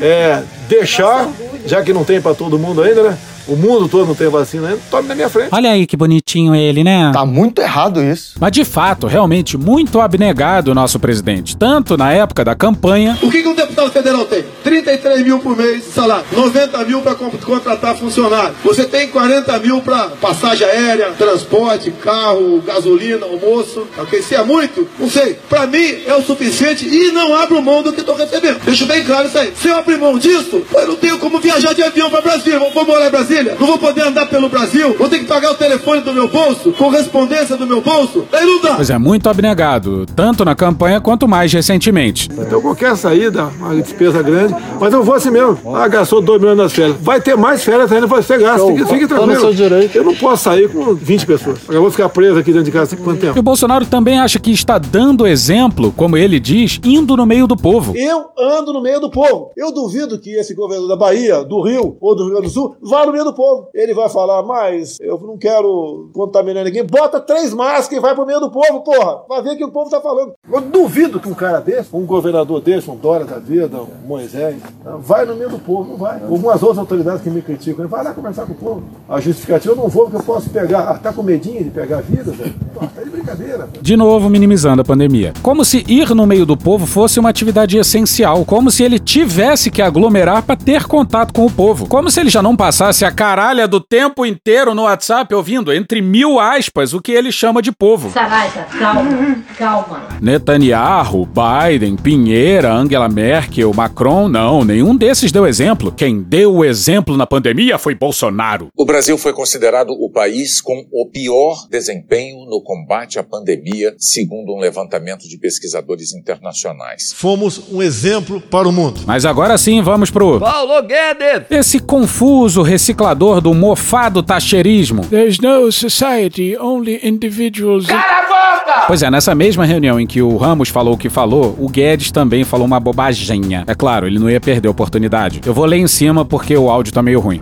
É 0.00 0.44
deixar, 0.70 1.28
já 1.66 1.82
que 1.82 1.92
não 1.92 2.04
tem 2.04 2.20
para 2.20 2.34
todo 2.34 2.58
mundo 2.58 2.82
ainda, 2.82 3.02
né? 3.02 3.18
O 3.48 3.56
mundo 3.56 3.88
todo 3.88 4.06
não 4.06 4.14
tem 4.14 4.28
vacina 4.28 4.68
ainda, 4.68 4.80
tome 4.90 5.08
na 5.08 5.14
minha 5.14 5.28
frente. 5.28 5.48
Olha 5.50 5.70
aí 5.72 5.84
que 5.84 5.96
bonitinho 5.96 6.54
ele, 6.54 6.84
né? 6.84 7.10
Tá 7.12 7.26
muito 7.26 7.60
errado 7.60 8.00
isso. 8.00 8.34
Mas 8.38 8.52
de 8.52 8.64
fato, 8.64 9.08
realmente, 9.08 9.58
muito 9.58 10.00
abnegado 10.00 10.70
o 10.70 10.74
nosso 10.74 11.00
presidente, 11.00 11.56
tanto 11.56 11.96
na 11.96 12.12
época 12.12 12.44
da 12.44 12.54
campanha, 12.54 13.18
O 13.20 13.28
que, 13.30 13.42
que 13.42 13.48
um 13.48 13.54
deputado 13.54 13.90
federal 13.90 14.24
tem? 14.26 14.44
33 14.62 15.24
mil 15.24 15.40
por 15.40 15.56
mês 15.56 15.84
de 15.84 15.90
salário, 15.90 16.24
90 16.32 16.84
mil 16.84 17.00
para 17.00 17.16
contratar 17.16 17.96
funcionário. 17.96 18.54
Você 18.62 18.84
tem 18.84 19.08
40 19.08 19.58
mil 19.58 19.80
para 19.80 20.10
passagem 20.20 20.66
aérea, 20.66 21.10
transporte, 21.18 21.90
carro, 21.90 22.62
gasolina, 22.64 23.26
almoço. 23.26 23.84
Ok? 23.98 24.22
Se 24.22 24.36
é 24.36 24.44
muito, 24.44 24.86
não 24.98 25.10
sei. 25.10 25.36
Para 25.48 25.66
mim 25.66 26.02
é 26.06 26.14
o 26.14 26.22
suficiente 26.22 26.86
e 26.86 27.10
não 27.10 27.34
abro 27.34 27.60
mão 27.60 27.82
do 27.82 27.92
que 27.92 28.00
estou 28.00 28.14
recebendo. 28.14 28.60
Deixo 28.64 28.86
bem 28.86 29.02
claro 29.02 29.26
isso 29.26 29.38
aí. 29.38 29.52
Se 29.56 29.66
eu 29.68 29.76
abrir 29.76 29.98
mão 29.98 30.18
disso, 30.18 30.59
eu 30.74 30.88
não 30.88 30.96
tenho 30.96 31.18
como 31.18 31.38
viajar 31.40 31.74
de 31.74 31.82
avião 31.82 32.10
para 32.10 32.20
Brasília. 32.20 32.58
Vou, 32.58 32.70
vou 32.72 32.86
morar 32.86 33.08
em 33.08 33.10
Brasília, 33.10 33.56
não 33.58 33.66
vou 33.66 33.78
poder 33.78 34.02
andar 34.02 34.26
pelo 34.26 34.48
Brasil, 34.48 34.94
vou 34.98 35.08
ter 35.08 35.18
que 35.20 35.24
pagar 35.26 35.52
o 35.52 35.54
telefone 35.54 36.00
do 36.02 36.12
meu 36.12 36.28
bolso, 36.28 36.72
correspondência 36.72 37.56
do 37.56 37.66
meu 37.66 37.80
bolso. 37.80 38.24
Aí 38.32 38.44
não 38.44 38.60
dá. 38.60 38.74
pois 38.76 38.90
é, 38.90 38.98
muito 38.98 39.28
abnegado, 39.28 40.06
tanto 40.14 40.44
na 40.44 40.54
campanha 40.54 41.00
quanto 41.00 41.26
mais 41.28 41.52
recentemente. 41.52 42.28
Então 42.32 42.60
qualquer 42.60 42.96
saída, 42.96 43.44
uma 43.58 43.74
despesa 43.74 44.22
grande, 44.22 44.54
mas 44.80 44.92
eu 44.92 45.02
vou 45.02 45.14
assim 45.14 45.30
mesmo. 45.30 45.58
Ah, 45.74 45.88
gastou 45.88 46.20
2 46.20 46.40
milhões 46.40 46.58
nas 46.58 46.72
férias. 46.72 46.96
Vai 47.00 47.20
ter 47.20 47.36
mais 47.36 47.62
férias 47.62 47.90
ainda 47.92 48.06
para 48.08 48.22
ser 48.22 48.38
gasto. 48.40 48.66
Fique, 48.68 48.84
fique 48.86 49.06
tá 49.06 49.16
tranquilo. 49.16 49.50
Eu 49.94 50.04
não 50.04 50.14
posso 50.14 50.44
sair 50.44 50.68
com 50.68 50.94
20 50.94 51.26
pessoas. 51.26 51.58
Eu 51.68 51.80
vou 51.82 51.90
ficar 51.90 52.08
preso 52.08 52.38
aqui 52.38 52.50
dentro 52.52 52.64
de 52.64 52.70
casa 52.70 52.96
quanto 52.96 53.18
E 53.18 53.20
tempo? 53.20 53.38
o 53.38 53.42
Bolsonaro 53.42 53.86
também 53.86 54.18
acha 54.18 54.38
que 54.38 54.50
está 54.50 54.78
dando 54.78 55.26
exemplo, 55.26 55.92
como 55.96 56.16
ele 56.16 56.38
diz, 56.40 56.78
indo 56.84 57.16
no 57.16 57.24
meio 57.26 57.46
do 57.46 57.56
povo. 57.56 57.94
Eu 57.96 58.26
ando 58.38 58.72
no 58.72 58.80
meio 58.82 59.00
do 59.00 59.10
povo. 59.10 59.50
Eu 59.56 59.72
duvido 59.72 60.18
que 60.18 60.30
esse 60.30 60.49
governador 60.54 60.88
da 60.88 60.96
Bahia, 60.96 61.44
do 61.44 61.60
Rio 61.62 61.96
ou 62.00 62.14
do 62.14 62.24
Rio 62.24 62.32
Grande 62.32 62.48
do 62.48 62.52
Sul 62.52 62.76
vá 62.82 63.06
no 63.06 63.12
meio 63.12 63.24
do 63.24 63.32
povo. 63.32 63.68
Ele 63.74 63.94
vai 63.94 64.08
falar, 64.08 64.42
mas 64.42 64.96
eu 65.00 65.18
não 65.18 65.36
quero 65.36 66.10
contaminar 66.12 66.64
ninguém. 66.64 66.84
Bota 66.84 67.20
três 67.20 67.52
máscaras 67.52 67.98
e 67.98 68.00
vai 68.00 68.14
pro 68.14 68.26
meio 68.26 68.40
do 68.40 68.50
povo, 68.50 68.80
porra. 68.80 69.22
Vai 69.28 69.42
ver 69.42 69.50
o 69.50 69.56
que 69.56 69.64
o 69.64 69.70
povo 69.70 69.90
tá 69.90 70.00
falando. 70.00 70.32
Eu 70.50 70.60
duvido 70.60 71.20
que 71.20 71.28
um 71.28 71.34
cara 71.34 71.60
desse, 71.60 71.94
um 71.94 72.04
governador 72.04 72.60
desse, 72.60 72.90
um 72.90 72.96
Dória 72.96 73.24
da 73.24 73.38
vida, 73.38 73.78
um 73.78 74.06
Moisés, 74.06 74.56
vai 74.98 75.24
no 75.24 75.34
meio 75.34 75.50
do 75.50 75.58
povo. 75.58 75.90
Não 75.90 75.96
vai. 75.96 76.20
Algumas 76.22 76.62
outras 76.62 76.78
autoridades 76.78 77.22
que 77.22 77.30
me 77.30 77.40
criticam, 77.40 77.88
vai 77.88 78.04
lá 78.04 78.12
conversar 78.12 78.46
com 78.46 78.52
o 78.52 78.56
povo. 78.56 78.82
A 79.08 79.20
justificativa 79.20 79.72
eu 79.72 79.76
não 79.76 79.88
vou 79.88 80.04
porque 80.04 80.18
eu 80.18 80.22
posso 80.22 80.50
pegar. 80.50 80.90
Ah, 80.90 80.98
tá 80.98 81.12
com 81.12 81.22
medinho 81.22 81.64
de 81.64 81.70
pegar 81.70 82.00
vírus, 82.02 82.34
velho? 82.36 82.54
Pô, 82.74 82.80
tá 82.80 83.02
de 83.02 83.10
brincadeira. 83.10 83.68
De 83.80 83.96
novo, 83.96 84.28
minimizando 84.28 84.82
a 84.82 84.84
pandemia. 84.84 85.32
Como 85.42 85.64
se 85.64 85.84
ir 85.88 86.14
no 86.14 86.26
meio 86.26 86.44
do 86.44 86.56
povo 86.56 86.86
fosse 86.86 87.18
uma 87.18 87.30
atividade 87.30 87.76
essencial. 87.76 88.44
Como 88.44 88.70
se 88.70 88.82
ele 88.82 88.98
tivesse 88.98 89.70
que 89.70 89.82
aglomerar 89.82 90.29
para 90.42 90.56
ter 90.56 90.84
contato 90.84 91.32
com 91.32 91.44
o 91.44 91.50
povo. 91.50 91.86
Como 91.86 92.10
se 92.10 92.20
ele 92.20 92.30
já 92.30 92.42
não 92.42 92.56
passasse 92.56 93.04
a 93.04 93.10
caralha 93.10 93.66
do 93.66 93.80
tempo 93.80 94.24
inteiro 94.24 94.74
no 94.74 94.82
WhatsApp 94.82 95.34
ouvindo, 95.34 95.72
entre 95.72 96.00
mil 96.00 96.38
aspas, 96.38 96.94
o 96.94 97.00
que 97.00 97.12
ele 97.12 97.32
chama 97.32 97.60
de 97.60 97.72
povo. 97.72 98.10
Saraiva, 98.10 98.66
calma, 98.78 99.44
calma. 99.58 100.08
Netanyahu, 100.20 101.26
Biden, 101.26 101.96
Pinheira, 101.96 102.72
Angela 102.72 103.08
Merkel, 103.08 103.72
Macron, 103.74 104.28
não, 104.28 104.64
nenhum 104.64 104.96
desses 104.96 105.32
deu 105.32 105.46
exemplo. 105.46 105.92
Quem 105.92 106.22
deu 106.22 106.54
o 106.56 106.64
exemplo 106.64 107.16
na 107.16 107.26
pandemia 107.26 107.78
foi 107.78 107.94
Bolsonaro. 107.94 108.68
O 108.76 108.84
Brasil 108.84 109.18
foi 109.18 109.32
considerado 109.32 109.90
o 109.90 110.10
país 110.10 110.60
com 110.60 110.86
o 110.92 111.06
pior 111.06 111.66
desempenho 111.68 112.44
no 112.46 112.62
combate 112.62 113.18
à 113.18 113.22
pandemia, 113.22 113.94
segundo 113.98 114.54
um 114.54 114.60
levantamento 114.60 115.28
de 115.28 115.38
pesquisadores 115.38 116.14
internacionais. 116.14 117.12
Fomos 117.12 117.72
um 117.72 117.82
exemplo 117.82 118.40
para 118.40 118.68
o 118.68 118.72
mundo. 118.72 119.00
Mas 119.06 119.24
agora 119.24 119.56
sim, 119.58 119.82
vamos 119.82 120.10
pro. 120.20 120.38
Paulo 120.38 120.82
Guedes! 120.82 121.46
Esse 121.50 121.80
confuso 121.80 122.60
reciclador 122.60 123.40
do 123.40 123.54
mofado 123.54 124.22
taxerismo. 124.22 125.06
There's 125.06 125.38
no 125.40 125.72
society, 125.72 126.56
only 126.60 127.00
individuals. 127.02 127.86
Cala 127.86 128.02
a 128.02 128.20
boca! 128.22 128.86
Pois 128.86 129.02
é, 129.02 129.10
nessa 129.10 129.34
mesma 129.34 129.64
reunião 129.64 129.98
em 129.98 130.06
que 130.06 130.20
o 130.20 130.36
Ramos 130.36 130.68
falou 130.68 130.94
o 130.94 130.98
que 130.98 131.08
falou, 131.08 131.56
o 131.58 131.68
Guedes 131.68 132.10
também 132.10 132.44
falou 132.44 132.66
uma 132.66 132.78
bobaginha. 132.78 133.64
É 133.66 133.74
claro, 133.74 134.06
ele 134.06 134.18
não 134.18 134.28
ia 134.28 134.40
perder 134.40 134.68
a 134.68 134.70
oportunidade. 134.70 135.40
Eu 135.46 135.54
vou 135.54 135.64
ler 135.64 135.78
em 135.78 135.86
cima 135.86 136.24
porque 136.24 136.56
o 136.56 136.68
áudio 136.68 136.92
tá 136.92 137.02
meio 137.02 137.20
ruim. 137.20 137.40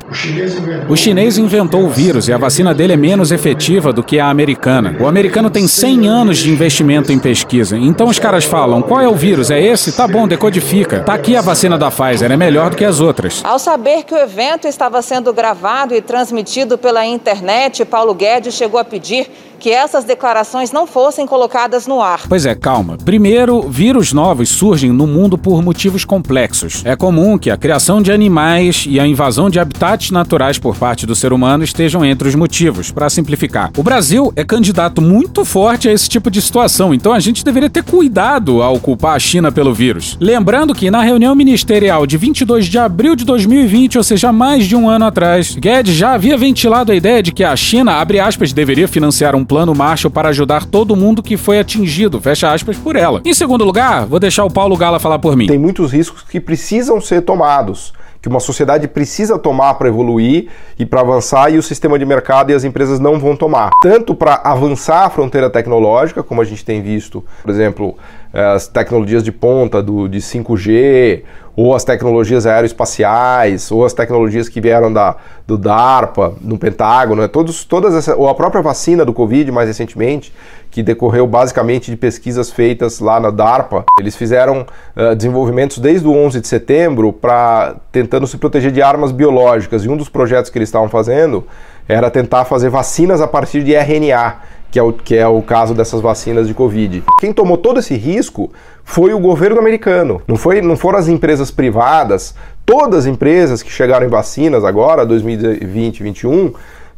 O 0.88 0.96
chinês 0.96 1.38
inventou 1.38 1.84
o 1.84 1.88
vírus 1.88 2.28
e 2.28 2.32
a 2.32 2.38
vacina 2.38 2.74
dele 2.74 2.92
é 2.92 2.96
menos 2.96 3.32
efetiva 3.32 3.92
do 3.92 4.02
que 4.02 4.20
a 4.20 4.28
americana. 4.28 4.96
O 5.00 5.06
americano 5.06 5.50
tem 5.50 5.66
100 5.66 6.06
anos 6.06 6.38
de 6.38 6.50
investimento 6.50 7.12
em 7.12 7.18
pesquisa. 7.18 7.76
Então 7.76 8.08
os 8.08 8.18
caras 8.18 8.44
falam: 8.44 8.82
qual 8.82 9.00
é 9.00 9.08
o 9.08 9.14
vírus? 9.14 9.50
É 9.50 9.60
esse? 9.60 9.92
Tá 9.92 10.06
bom, 10.06 10.28
decodifica. 10.28 11.00
Tá 11.00 11.14
aqui 11.14 11.36
a 11.36 11.40
vacina 11.40 11.76
da 11.76 11.90
Pfizer, 11.90 12.30
é 12.30 12.36
melhor 12.36 12.67
do 12.68 12.76
que 12.76 12.84
as 12.84 13.00
outras. 13.00 13.44
Ao 13.44 13.58
saber 13.58 14.04
que 14.04 14.14
o 14.14 14.18
evento 14.18 14.66
estava 14.66 15.00
sendo 15.02 15.32
gravado 15.32 15.94
e 15.94 16.00
transmitido 16.00 16.78
pela 16.78 17.04
internet, 17.06 17.84
Paulo 17.84 18.14
Guedes 18.14 18.54
chegou 18.54 18.78
a 18.78 18.84
pedir 18.84 19.30
que 19.58 19.70
essas 19.70 20.04
declarações 20.04 20.72
não 20.72 20.86
fossem 20.86 21.26
colocadas 21.26 21.86
no 21.86 22.00
ar. 22.00 22.22
Pois 22.28 22.46
é, 22.46 22.54
calma. 22.54 22.96
Primeiro, 23.04 23.62
vírus 23.62 24.12
novos 24.12 24.48
surgem 24.48 24.90
no 24.90 25.06
mundo 25.06 25.36
por 25.36 25.62
motivos 25.62 26.04
complexos. 26.04 26.82
É 26.84 26.96
comum 26.96 27.38
que 27.38 27.50
a 27.50 27.56
criação 27.56 28.00
de 28.00 28.12
animais 28.12 28.84
e 28.88 28.98
a 29.00 29.06
invasão 29.06 29.50
de 29.50 29.58
habitats 29.58 30.10
naturais 30.10 30.58
por 30.58 30.76
parte 30.76 31.06
do 31.06 31.14
ser 31.14 31.32
humano 31.32 31.64
estejam 31.64 32.04
entre 32.04 32.28
os 32.28 32.34
motivos, 32.34 32.90
para 32.90 33.10
simplificar. 33.10 33.70
O 33.76 33.82
Brasil 33.82 34.32
é 34.36 34.44
candidato 34.44 35.02
muito 35.02 35.44
forte 35.44 35.88
a 35.88 35.92
esse 35.92 36.08
tipo 36.08 36.30
de 36.30 36.40
situação, 36.40 36.94
então 36.94 37.12
a 37.12 37.20
gente 37.20 37.44
deveria 37.44 37.70
ter 37.70 37.82
cuidado 37.82 38.62
ao 38.62 38.78
culpar 38.78 39.14
a 39.14 39.18
China 39.18 39.50
pelo 39.50 39.74
vírus. 39.74 40.16
Lembrando 40.20 40.74
que 40.74 40.90
na 40.90 41.02
reunião 41.02 41.34
ministerial 41.34 42.06
de 42.06 42.16
22 42.16 42.66
de 42.66 42.78
abril 42.78 43.16
de 43.16 43.24
2020, 43.24 43.98
ou 43.98 44.04
seja, 44.04 44.32
mais 44.32 44.66
de 44.66 44.76
um 44.76 44.88
ano 44.88 45.06
atrás, 45.06 45.56
Guedes 45.56 45.94
já 45.94 46.12
havia 46.12 46.36
ventilado 46.36 46.92
a 46.92 46.94
ideia 46.94 47.22
de 47.22 47.32
que 47.32 47.44
a 47.44 47.54
China, 47.56 47.94
abre 47.94 48.20
aspas, 48.20 48.52
deveria 48.52 48.88
financiar 48.88 49.34
um 49.34 49.44
plano 49.48 49.74
Marshall 49.74 50.10
para 50.10 50.28
ajudar 50.28 50.66
todo 50.66 50.94
mundo 50.94 51.22
que 51.22 51.38
foi 51.38 51.58
atingido, 51.58 52.20
fecha 52.20 52.52
aspas, 52.52 52.76
por 52.76 52.94
ela. 52.94 53.22
Em 53.24 53.32
segundo 53.32 53.64
lugar, 53.64 54.04
vou 54.04 54.20
deixar 54.20 54.44
o 54.44 54.50
Paulo 54.50 54.76
Gala 54.76 55.00
falar 55.00 55.18
por 55.18 55.34
mim. 55.34 55.46
Tem 55.46 55.58
muitos 55.58 55.90
riscos 55.90 56.22
que 56.22 56.38
precisam 56.38 57.00
ser 57.00 57.22
tomados 57.22 57.94
que 58.20 58.28
uma 58.28 58.40
sociedade 58.40 58.88
precisa 58.88 59.38
tomar 59.38 59.74
para 59.74 59.88
evoluir 59.88 60.48
e 60.78 60.84
para 60.84 61.00
avançar 61.00 61.52
e 61.52 61.58
o 61.58 61.62
sistema 61.62 61.98
de 61.98 62.04
mercado 62.04 62.50
e 62.50 62.54
as 62.54 62.64
empresas 62.64 62.98
não 62.98 63.18
vão 63.18 63.36
tomar. 63.36 63.70
Tanto 63.80 64.14
para 64.14 64.40
avançar 64.44 65.04
a 65.04 65.10
fronteira 65.10 65.48
tecnológica, 65.48 66.22
como 66.22 66.40
a 66.40 66.44
gente 66.44 66.64
tem 66.64 66.82
visto, 66.82 67.24
por 67.42 67.50
exemplo, 67.50 67.96
as 68.32 68.66
tecnologias 68.66 69.22
de 69.22 69.32
ponta 69.32 69.82
do, 69.82 70.08
de 70.08 70.18
5G, 70.18 71.22
ou 71.56 71.74
as 71.74 71.82
tecnologias 71.82 72.46
aeroespaciais, 72.46 73.72
ou 73.72 73.84
as 73.84 73.92
tecnologias 73.92 74.48
que 74.48 74.60
vieram 74.60 74.92
da, 74.92 75.16
do 75.44 75.58
DARPA, 75.58 76.34
no 76.40 76.56
Pentágono, 76.56 77.22
né? 77.22 77.26
Todos, 77.26 77.64
todas 77.64 77.94
essa, 77.94 78.14
ou 78.14 78.28
a 78.28 78.34
própria 78.34 78.62
vacina 78.62 79.04
do 79.04 79.12
Covid, 79.12 79.50
mais 79.50 79.66
recentemente, 79.66 80.32
que 80.70 80.84
decorreu 80.84 81.26
basicamente 81.26 81.90
de 81.90 81.96
pesquisas 81.96 82.48
feitas 82.48 83.00
lá 83.00 83.18
na 83.18 83.30
DARPA. 83.30 83.84
Eles 83.98 84.14
fizeram 84.14 84.64
uh, 84.94 85.16
desenvolvimentos 85.16 85.78
desde 85.78 86.06
o 86.06 86.12
11 86.12 86.40
de 86.40 86.46
setembro 86.46 87.12
para 87.12 87.74
tentando 87.90 88.26
se 88.28 88.38
proteger 88.38 88.70
de 88.70 88.80
armas 88.80 89.10
biológicas. 89.10 89.84
E 89.84 89.88
um 89.88 89.96
dos 89.96 90.08
projetos 90.08 90.52
que 90.52 90.58
eles 90.58 90.68
estavam 90.68 90.88
fazendo 90.88 91.44
era 91.88 92.08
tentar 92.08 92.44
fazer 92.44 92.68
vacinas 92.68 93.20
a 93.20 93.26
partir 93.26 93.64
de 93.64 93.74
RNA, 93.74 94.36
que 94.70 94.78
é 94.78 94.82
o, 94.82 94.92
que 94.92 95.16
é 95.16 95.26
o 95.26 95.40
caso 95.40 95.74
dessas 95.74 96.00
vacinas 96.00 96.46
de 96.46 96.54
Covid. 96.54 97.02
Quem 97.20 97.32
tomou 97.32 97.56
todo 97.56 97.80
esse 97.80 97.94
risco 97.96 98.50
foi 98.84 99.12
o 99.12 99.18
governo 99.18 99.58
americano, 99.58 100.20
não, 100.26 100.36
foi, 100.36 100.60
não 100.60 100.76
foram 100.76 100.98
as 100.98 101.08
empresas 101.08 101.50
privadas. 101.50 102.34
Todas 102.64 103.00
as 103.00 103.06
empresas 103.06 103.62
que 103.62 103.70
chegaram 103.70 104.06
em 104.06 104.10
vacinas 104.10 104.64
agora, 104.64 105.06
2020 105.06 105.56
e 105.56 106.02
2021, 106.02 106.52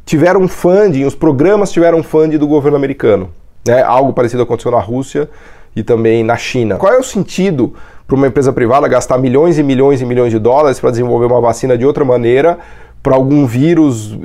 tiveram 0.04 0.48
funding, 0.48 1.04
os 1.04 1.14
programas 1.14 1.70
tiveram 1.70 2.02
funding 2.02 2.38
do 2.38 2.48
governo 2.48 2.76
americano. 2.76 3.30
Né? 3.66 3.82
Algo 3.82 4.12
parecido 4.12 4.42
aconteceu 4.42 4.72
na 4.72 4.80
Rússia 4.80 5.28
e 5.74 5.82
também 5.82 6.24
na 6.24 6.36
China. 6.36 6.76
Qual 6.76 6.92
é 6.92 6.98
o 6.98 7.04
sentido 7.04 7.74
para 8.06 8.16
uma 8.16 8.26
empresa 8.26 8.52
privada 8.52 8.88
gastar 8.88 9.18
milhões 9.18 9.56
e 9.58 9.62
milhões 9.62 10.00
e 10.00 10.04
milhões 10.04 10.32
de 10.32 10.38
dólares 10.40 10.80
para 10.80 10.90
desenvolver 10.90 11.26
uma 11.26 11.40
vacina 11.40 11.78
de 11.78 11.86
outra 11.86 12.04
maneira 12.04 12.58
para 13.02 13.16
algum 13.16 13.46
vírus 13.46 14.18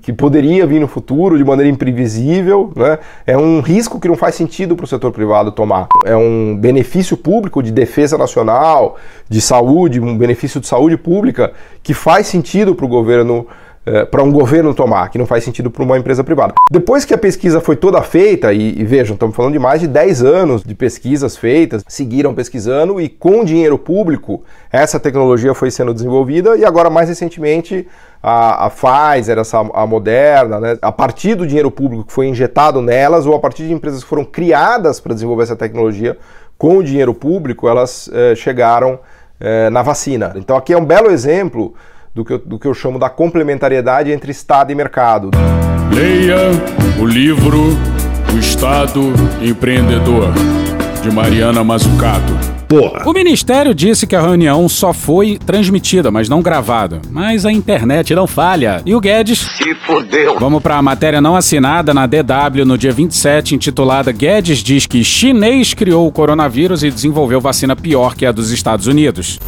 que 0.00 0.12
poderia 0.12 0.66
vir 0.66 0.80
no 0.80 0.88
futuro 0.88 1.36
de 1.36 1.44
maneira 1.44 1.70
imprevisível, 1.70 2.72
né? 2.74 2.98
É 3.26 3.36
um 3.36 3.60
risco 3.60 4.00
que 4.00 4.08
não 4.08 4.16
faz 4.16 4.34
sentido 4.34 4.74
para 4.74 4.84
o 4.84 4.86
setor 4.86 5.12
privado 5.12 5.52
tomar. 5.52 5.88
É 6.04 6.16
um 6.16 6.56
benefício 6.56 7.16
público 7.16 7.62
de 7.62 7.70
defesa 7.70 8.16
nacional, 8.16 8.96
de 9.28 9.40
saúde, 9.40 10.00
um 10.00 10.16
benefício 10.16 10.60
de 10.60 10.66
saúde 10.66 10.96
pública 10.96 11.52
que 11.82 11.92
faz 11.92 12.26
sentido 12.26 12.74
para 12.74 12.86
o 12.86 12.88
governo 12.88 13.46
para 14.10 14.22
um 14.22 14.32
governo 14.32 14.74
tomar, 14.74 15.08
que 15.10 15.18
não 15.18 15.26
faz 15.26 15.44
sentido 15.44 15.70
para 15.70 15.82
uma 15.82 15.96
empresa 15.96 16.24
privada. 16.24 16.54
Depois 16.70 17.04
que 17.04 17.14
a 17.14 17.18
pesquisa 17.18 17.60
foi 17.60 17.76
toda 17.76 18.02
feita, 18.02 18.52
e, 18.52 18.80
e, 18.80 18.84
vejam, 18.84 19.14
estamos 19.14 19.36
falando 19.36 19.52
de 19.52 19.58
mais 19.58 19.80
de 19.80 19.86
10 19.86 20.24
anos 20.24 20.62
de 20.64 20.74
pesquisas 20.74 21.36
feitas, 21.36 21.84
seguiram 21.86 22.34
pesquisando 22.34 23.00
e 23.00 23.08
com 23.08 23.44
dinheiro 23.44 23.78
público 23.78 24.42
essa 24.72 24.98
tecnologia 24.98 25.54
foi 25.54 25.70
sendo 25.70 25.94
desenvolvida 25.94 26.56
e 26.56 26.64
agora 26.64 26.90
mais 26.90 27.08
recentemente 27.08 27.86
a, 28.22 28.66
a 28.66 28.70
Pfizer, 28.70 29.38
essa, 29.38 29.58
a 29.58 29.86
Moderna, 29.86 30.58
né, 30.58 30.78
a 30.82 30.90
partir 30.90 31.36
do 31.36 31.46
dinheiro 31.46 31.70
público 31.70 32.04
que 32.04 32.12
foi 32.12 32.26
injetado 32.26 32.82
nelas 32.82 33.24
ou 33.24 33.34
a 33.34 33.38
partir 33.38 33.66
de 33.66 33.72
empresas 33.72 34.02
que 34.02 34.08
foram 34.08 34.24
criadas 34.24 34.98
para 34.98 35.14
desenvolver 35.14 35.44
essa 35.44 35.56
tecnologia 35.56 36.18
com 36.58 36.78
o 36.78 36.82
dinheiro 36.82 37.14
público, 37.14 37.68
elas 37.68 38.10
eh, 38.12 38.34
chegaram 38.34 38.98
eh, 39.38 39.68
na 39.70 39.82
vacina. 39.82 40.32
Então 40.36 40.56
aqui 40.56 40.72
é 40.72 40.76
um 40.76 40.84
belo 40.84 41.10
exemplo 41.10 41.74
do 42.16 42.24
que, 42.24 42.32
eu, 42.32 42.38
do 42.38 42.58
que 42.58 42.66
eu 42.66 42.72
chamo 42.72 42.98
da 42.98 43.10
complementariedade 43.10 44.10
entre 44.10 44.30
Estado 44.32 44.72
e 44.72 44.74
mercado. 44.74 45.32
Leia 45.94 46.38
o 46.98 47.04
livro 47.04 47.76
O 48.34 48.38
Estado 48.38 49.12
Empreendedor, 49.42 50.32
de 51.02 51.10
Mariana 51.10 51.62
Mazzucato. 51.62 52.32
Porra. 52.66 53.02
O 53.06 53.12
ministério 53.12 53.74
disse 53.74 54.06
que 54.06 54.16
a 54.16 54.20
reunião 54.20 54.66
só 54.66 54.94
foi 54.94 55.38
transmitida, 55.38 56.10
mas 56.10 56.26
não 56.26 56.40
gravada. 56.40 57.02
Mas 57.10 57.44
a 57.44 57.52
internet 57.52 58.12
não 58.14 58.26
falha. 58.26 58.80
E 58.84 58.94
o 58.94 59.00
Guedes. 59.00 59.38
Se 59.38 59.74
fodeu. 59.74 60.40
Vamos 60.40 60.62
para 60.62 60.76
a 60.76 60.82
matéria 60.82 61.20
não 61.20 61.36
assinada 61.36 61.92
na 61.92 62.06
DW 62.06 62.64
no 62.64 62.78
dia 62.78 62.92
27, 62.92 63.54
intitulada 63.54 64.10
Guedes 64.10 64.58
diz 64.60 64.86
que 64.86 65.04
chinês 65.04 65.74
criou 65.74 66.08
o 66.08 66.12
coronavírus 66.12 66.82
e 66.82 66.90
desenvolveu 66.90 67.42
vacina 67.42 67.76
pior 67.76 68.16
que 68.16 68.24
a 68.24 68.32
dos 68.32 68.50
Estados 68.50 68.86
Unidos. 68.86 69.38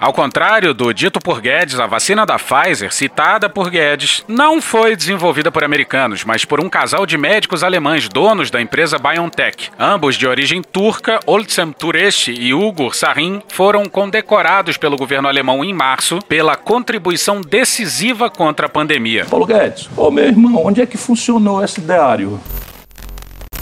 Ao 0.00 0.12
contrário 0.12 0.72
do 0.72 0.92
dito 0.92 1.18
por 1.18 1.40
Guedes, 1.40 1.80
a 1.80 1.84
vacina 1.88 2.24
da 2.24 2.38
Pfizer, 2.38 2.94
citada 2.94 3.48
por 3.48 3.68
Guedes, 3.68 4.22
não 4.28 4.62
foi 4.62 4.94
desenvolvida 4.94 5.50
por 5.50 5.64
americanos, 5.64 6.22
mas 6.24 6.44
por 6.44 6.60
um 6.60 6.68
casal 6.68 7.04
de 7.04 7.18
médicos 7.18 7.64
alemães 7.64 8.08
donos 8.08 8.48
da 8.48 8.62
empresa 8.62 8.96
BioNTech. 8.96 9.72
Ambos 9.76 10.14
de 10.14 10.24
origem 10.24 10.62
turca, 10.62 11.18
Olcem 11.26 11.72
Tureshi 11.72 12.30
e 12.30 12.54
Ugur 12.54 12.94
Sahin, 12.94 13.42
foram 13.48 13.86
condecorados 13.86 14.76
pelo 14.76 14.96
governo 14.96 15.26
alemão 15.26 15.64
em 15.64 15.74
março 15.74 16.20
pela 16.28 16.54
contribuição 16.54 17.40
decisiva 17.40 18.30
contra 18.30 18.66
a 18.66 18.68
pandemia. 18.68 19.26
Paulo 19.28 19.46
Guedes, 19.46 19.90
ô 19.96 20.12
meu 20.12 20.26
irmão, 20.26 20.64
onde 20.64 20.80
é 20.80 20.86
que 20.86 20.96
funcionou 20.96 21.60
esse 21.64 21.80
ideário? 21.80 22.38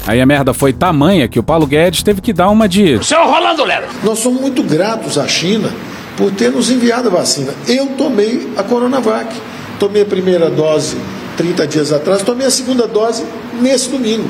Aí 0.07 0.21
a 0.21 0.27
merda 0.27 0.53
foi 0.53 0.75
tamanha 0.75 1.29
que 1.29 1.39
o 1.39 1.43
Paulo 1.43 1.67
Guedes 1.67 2.03
teve 2.03 2.21
que 2.21 2.35
dar 2.35 2.51
uma 2.51 2.69
de. 2.69 3.03
Seu 3.03 3.25
Rolando 3.25 3.65
Lero! 3.65 3.87
Nós 4.05 4.19
somos 4.19 4.39
muito 4.39 4.63
gratos 4.63 5.17
à 5.17 5.27
China 5.27 5.73
por 6.17 6.31
ter 6.33 6.51
nos 6.51 6.71
enviado 6.71 7.09
a 7.09 7.11
vacina. 7.11 7.53
Eu 7.69 7.87
tomei 7.99 8.53
a 8.57 8.63
Coronavac. 8.63 9.35
Tomei 9.79 10.03
a 10.03 10.07
primeira 10.07 10.49
dose 10.49 10.97
30 11.37 11.67
dias 11.67 11.93
atrás, 11.93 12.23
tomei 12.23 12.47
a 12.47 12.51
segunda 12.51 12.87
dose 12.87 13.23
nesse 13.61 13.91
domingo. 13.91 14.29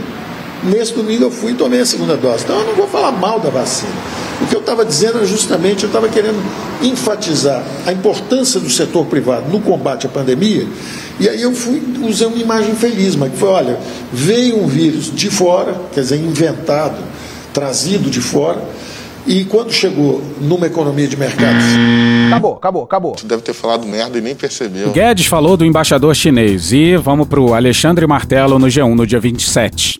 Nesse 0.64 0.92
domingo 0.92 1.24
eu 1.24 1.30
fui 1.30 1.52
e 1.52 1.54
tomei 1.54 1.80
a 1.80 1.86
segunda 1.86 2.16
dose. 2.16 2.44
Então 2.44 2.58
eu 2.58 2.66
não 2.66 2.74
vou 2.74 2.88
falar 2.88 3.12
mal 3.12 3.38
da 3.38 3.48
vacina. 3.48 3.92
O 4.42 4.46
que 4.46 4.54
eu 4.54 4.60
estava 4.60 4.84
dizendo 4.84 5.22
é 5.22 5.24
justamente, 5.24 5.84
eu 5.84 5.86
estava 5.86 6.08
querendo 6.08 6.42
enfatizar 6.82 7.62
a 7.86 7.92
importância 7.92 8.60
do 8.60 8.68
setor 8.68 9.06
privado 9.06 9.48
no 9.48 9.60
combate 9.60 10.06
à 10.06 10.10
pandemia, 10.10 10.66
e 11.18 11.28
aí 11.28 11.40
eu 11.40 11.54
fui 11.54 11.82
usar 12.02 12.26
uma 12.26 12.36
imagem 12.36 12.74
feliz, 12.74 13.16
mas 13.16 13.32
que 13.32 13.38
foi, 13.38 13.48
olha, 13.48 13.78
veio 14.12 14.62
um 14.62 14.66
vírus 14.66 15.10
de 15.10 15.30
fora, 15.30 15.74
quer 15.94 16.02
dizer, 16.02 16.16
inventado, 16.16 16.98
trazido 17.54 18.10
de 18.10 18.20
fora, 18.20 18.62
e 19.26 19.44
quando 19.44 19.72
chegou 19.72 20.22
numa 20.40 20.66
economia 20.66 21.08
de 21.08 21.16
mercado. 21.16 21.58
Acabou, 22.28 22.54
acabou, 22.54 22.84
acabou. 22.84 23.16
Deve 23.24 23.42
ter 23.42 23.52
falado 23.52 23.86
merda 23.86 24.18
e 24.18 24.20
nem 24.20 24.34
percebeu. 24.34 24.92
Guedes 24.92 25.26
falou 25.26 25.56
do 25.56 25.64
embaixador 25.64 26.14
chinês 26.14 26.72
e 26.72 26.96
vamos 26.96 27.26
pro 27.26 27.54
Alexandre 27.54 28.06
Martelo 28.06 28.58
no 28.58 28.66
G1 28.66 28.94
no 28.94 29.06
dia 29.06 29.20
27. 29.20 29.98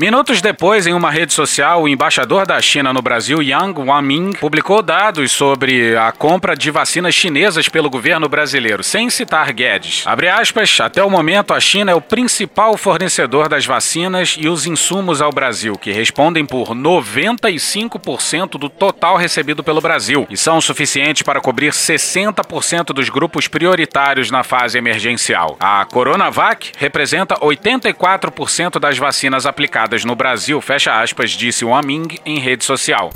Minutos 0.00 0.40
depois, 0.40 0.86
em 0.86 0.94
uma 0.94 1.10
rede 1.10 1.34
social, 1.34 1.82
o 1.82 1.88
embaixador 1.88 2.46
da 2.46 2.58
China 2.62 2.90
no 2.90 3.02
Brasil, 3.02 3.42
Yang 3.42 3.82
Waming, 3.82 4.32
publicou 4.32 4.80
dados 4.80 5.30
sobre 5.30 5.94
a 5.94 6.10
compra 6.10 6.56
de 6.56 6.70
vacinas 6.70 7.14
chinesas 7.14 7.68
pelo 7.68 7.90
governo 7.90 8.26
brasileiro, 8.26 8.82
sem 8.82 9.10
citar 9.10 9.52
Guedes. 9.52 10.06
Abre 10.06 10.26
aspas, 10.30 10.80
até 10.80 11.04
o 11.04 11.10
momento 11.10 11.52
a 11.52 11.60
China 11.60 11.92
é 11.92 11.94
o 11.94 12.00
principal 12.00 12.78
fornecedor 12.78 13.46
das 13.46 13.66
vacinas 13.66 14.36
e 14.40 14.48
os 14.48 14.64
insumos 14.64 15.20
ao 15.20 15.30
Brasil, 15.30 15.76
que 15.76 15.92
respondem 15.92 16.46
por 16.46 16.68
95% 16.70 18.52
do 18.52 18.70
total 18.70 19.18
recebido 19.18 19.62
pelo 19.62 19.82
Brasil 19.82 20.26
e 20.30 20.36
são 20.36 20.62
suficientes 20.62 21.20
para 21.20 21.42
cobrir 21.42 21.72
60% 21.72 22.94
dos 22.94 23.10
grupos 23.10 23.48
prioritários 23.48 24.30
na 24.30 24.42
fase 24.42 24.78
emergencial. 24.78 25.58
A 25.60 25.84
Coronavac 25.84 26.72
representa 26.78 27.34
84% 27.34 28.80
das 28.80 28.96
vacinas 28.96 29.44
aplicadas 29.44 29.89
no 30.04 30.14
Brasil, 30.14 30.60
fecha 30.60 31.00
aspas, 31.00 31.30
disse 31.30 31.64
o 31.64 31.74
Aming 31.74 32.18
em 32.24 32.38
rede 32.38 32.64
social. 32.64 33.10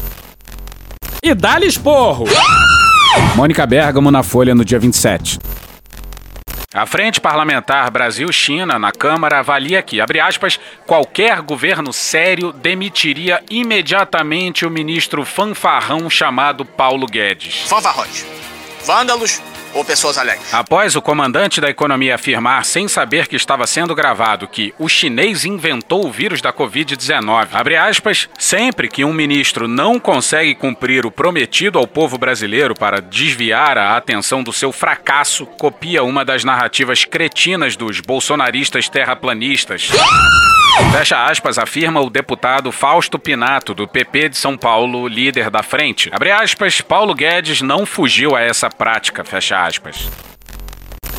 E 1.22 1.34
dá-lhe 1.34 1.66
esporro! 1.66 2.24
Mônica 3.34 3.66
Bergamo 3.66 4.10
na 4.10 4.22
Folha 4.22 4.54
no 4.54 4.64
dia 4.64 4.78
27. 4.78 5.38
A 6.74 6.86
Frente 6.86 7.20
Parlamentar 7.20 7.88
Brasil-China 7.88 8.80
na 8.80 8.90
Câmara 8.90 9.38
avalia 9.38 9.80
que, 9.80 10.00
abre 10.00 10.18
aspas, 10.18 10.58
qualquer 10.84 11.40
governo 11.40 11.92
sério 11.92 12.52
demitiria 12.52 13.40
imediatamente 13.48 14.66
o 14.66 14.70
ministro 14.70 15.24
fanfarrão 15.24 16.10
chamado 16.10 16.64
Paulo 16.64 17.06
Guedes. 17.06 17.68
Fanfarrões, 17.68 18.26
vândalos 18.84 19.42
ou 19.74 19.84
pessoas 19.84 20.16
alegres. 20.16 20.54
Após 20.54 20.94
o 20.94 21.02
comandante 21.02 21.60
da 21.60 21.68
economia 21.68 22.14
afirmar, 22.14 22.64
sem 22.64 22.86
saber 22.86 23.26
que 23.26 23.36
estava 23.36 23.66
sendo 23.66 23.94
gravado, 23.94 24.46
que 24.46 24.72
o 24.78 24.88
chinês 24.88 25.44
inventou 25.44 26.06
o 26.06 26.12
vírus 26.12 26.40
da 26.40 26.52
Covid-19, 26.52 27.48
abre 27.52 27.76
aspas, 27.76 28.28
sempre 28.38 28.88
que 28.88 29.04
um 29.04 29.12
ministro 29.12 29.66
não 29.66 29.98
consegue 29.98 30.54
cumprir 30.54 31.04
o 31.04 31.10
prometido 31.10 31.78
ao 31.78 31.86
povo 31.86 32.16
brasileiro 32.16 32.74
para 32.74 33.00
desviar 33.00 33.76
a 33.76 33.96
atenção 33.96 34.42
do 34.42 34.52
seu 34.52 34.70
fracasso, 34.70 35.44
copia 35.44 36.04
uma 36.04 36.24
das 36.24 36.44
narrativas 36.44 37.04
cretinas 37.04 37.76
dos 37.76 38.00
bolsonaristas 38.00 38.88
terraplanistas. 38.88 39.90
Fecha 40.90 41.24
aspas, 41.24 41.58
afirma 41.58 42.00
o 42.00 42.10
deputado 42.10 42.72
Fausto 42.72 43.18
Pinato, 43.18 43.74
do 43.74 43.86
PP 43.86 44.30
de 44.30 44.36
São 44.36 44.56
Paulo, 44.56 45.06
líder 45.06 45.50
da 45.50 45.62
frente. 45.62 46.08
Abre 46.12 46.30
aspas, 46.30 46.80
Paulo 46.80 47.14
Guedes 47.14 47.62
não 47.62 47.84
fugiu 47.86 48.34
a 48.34 48.40
essa 48.40 48.68
prática, 48.68 49.24
fecha 49.24 49.64
aspas. 49.64 50.10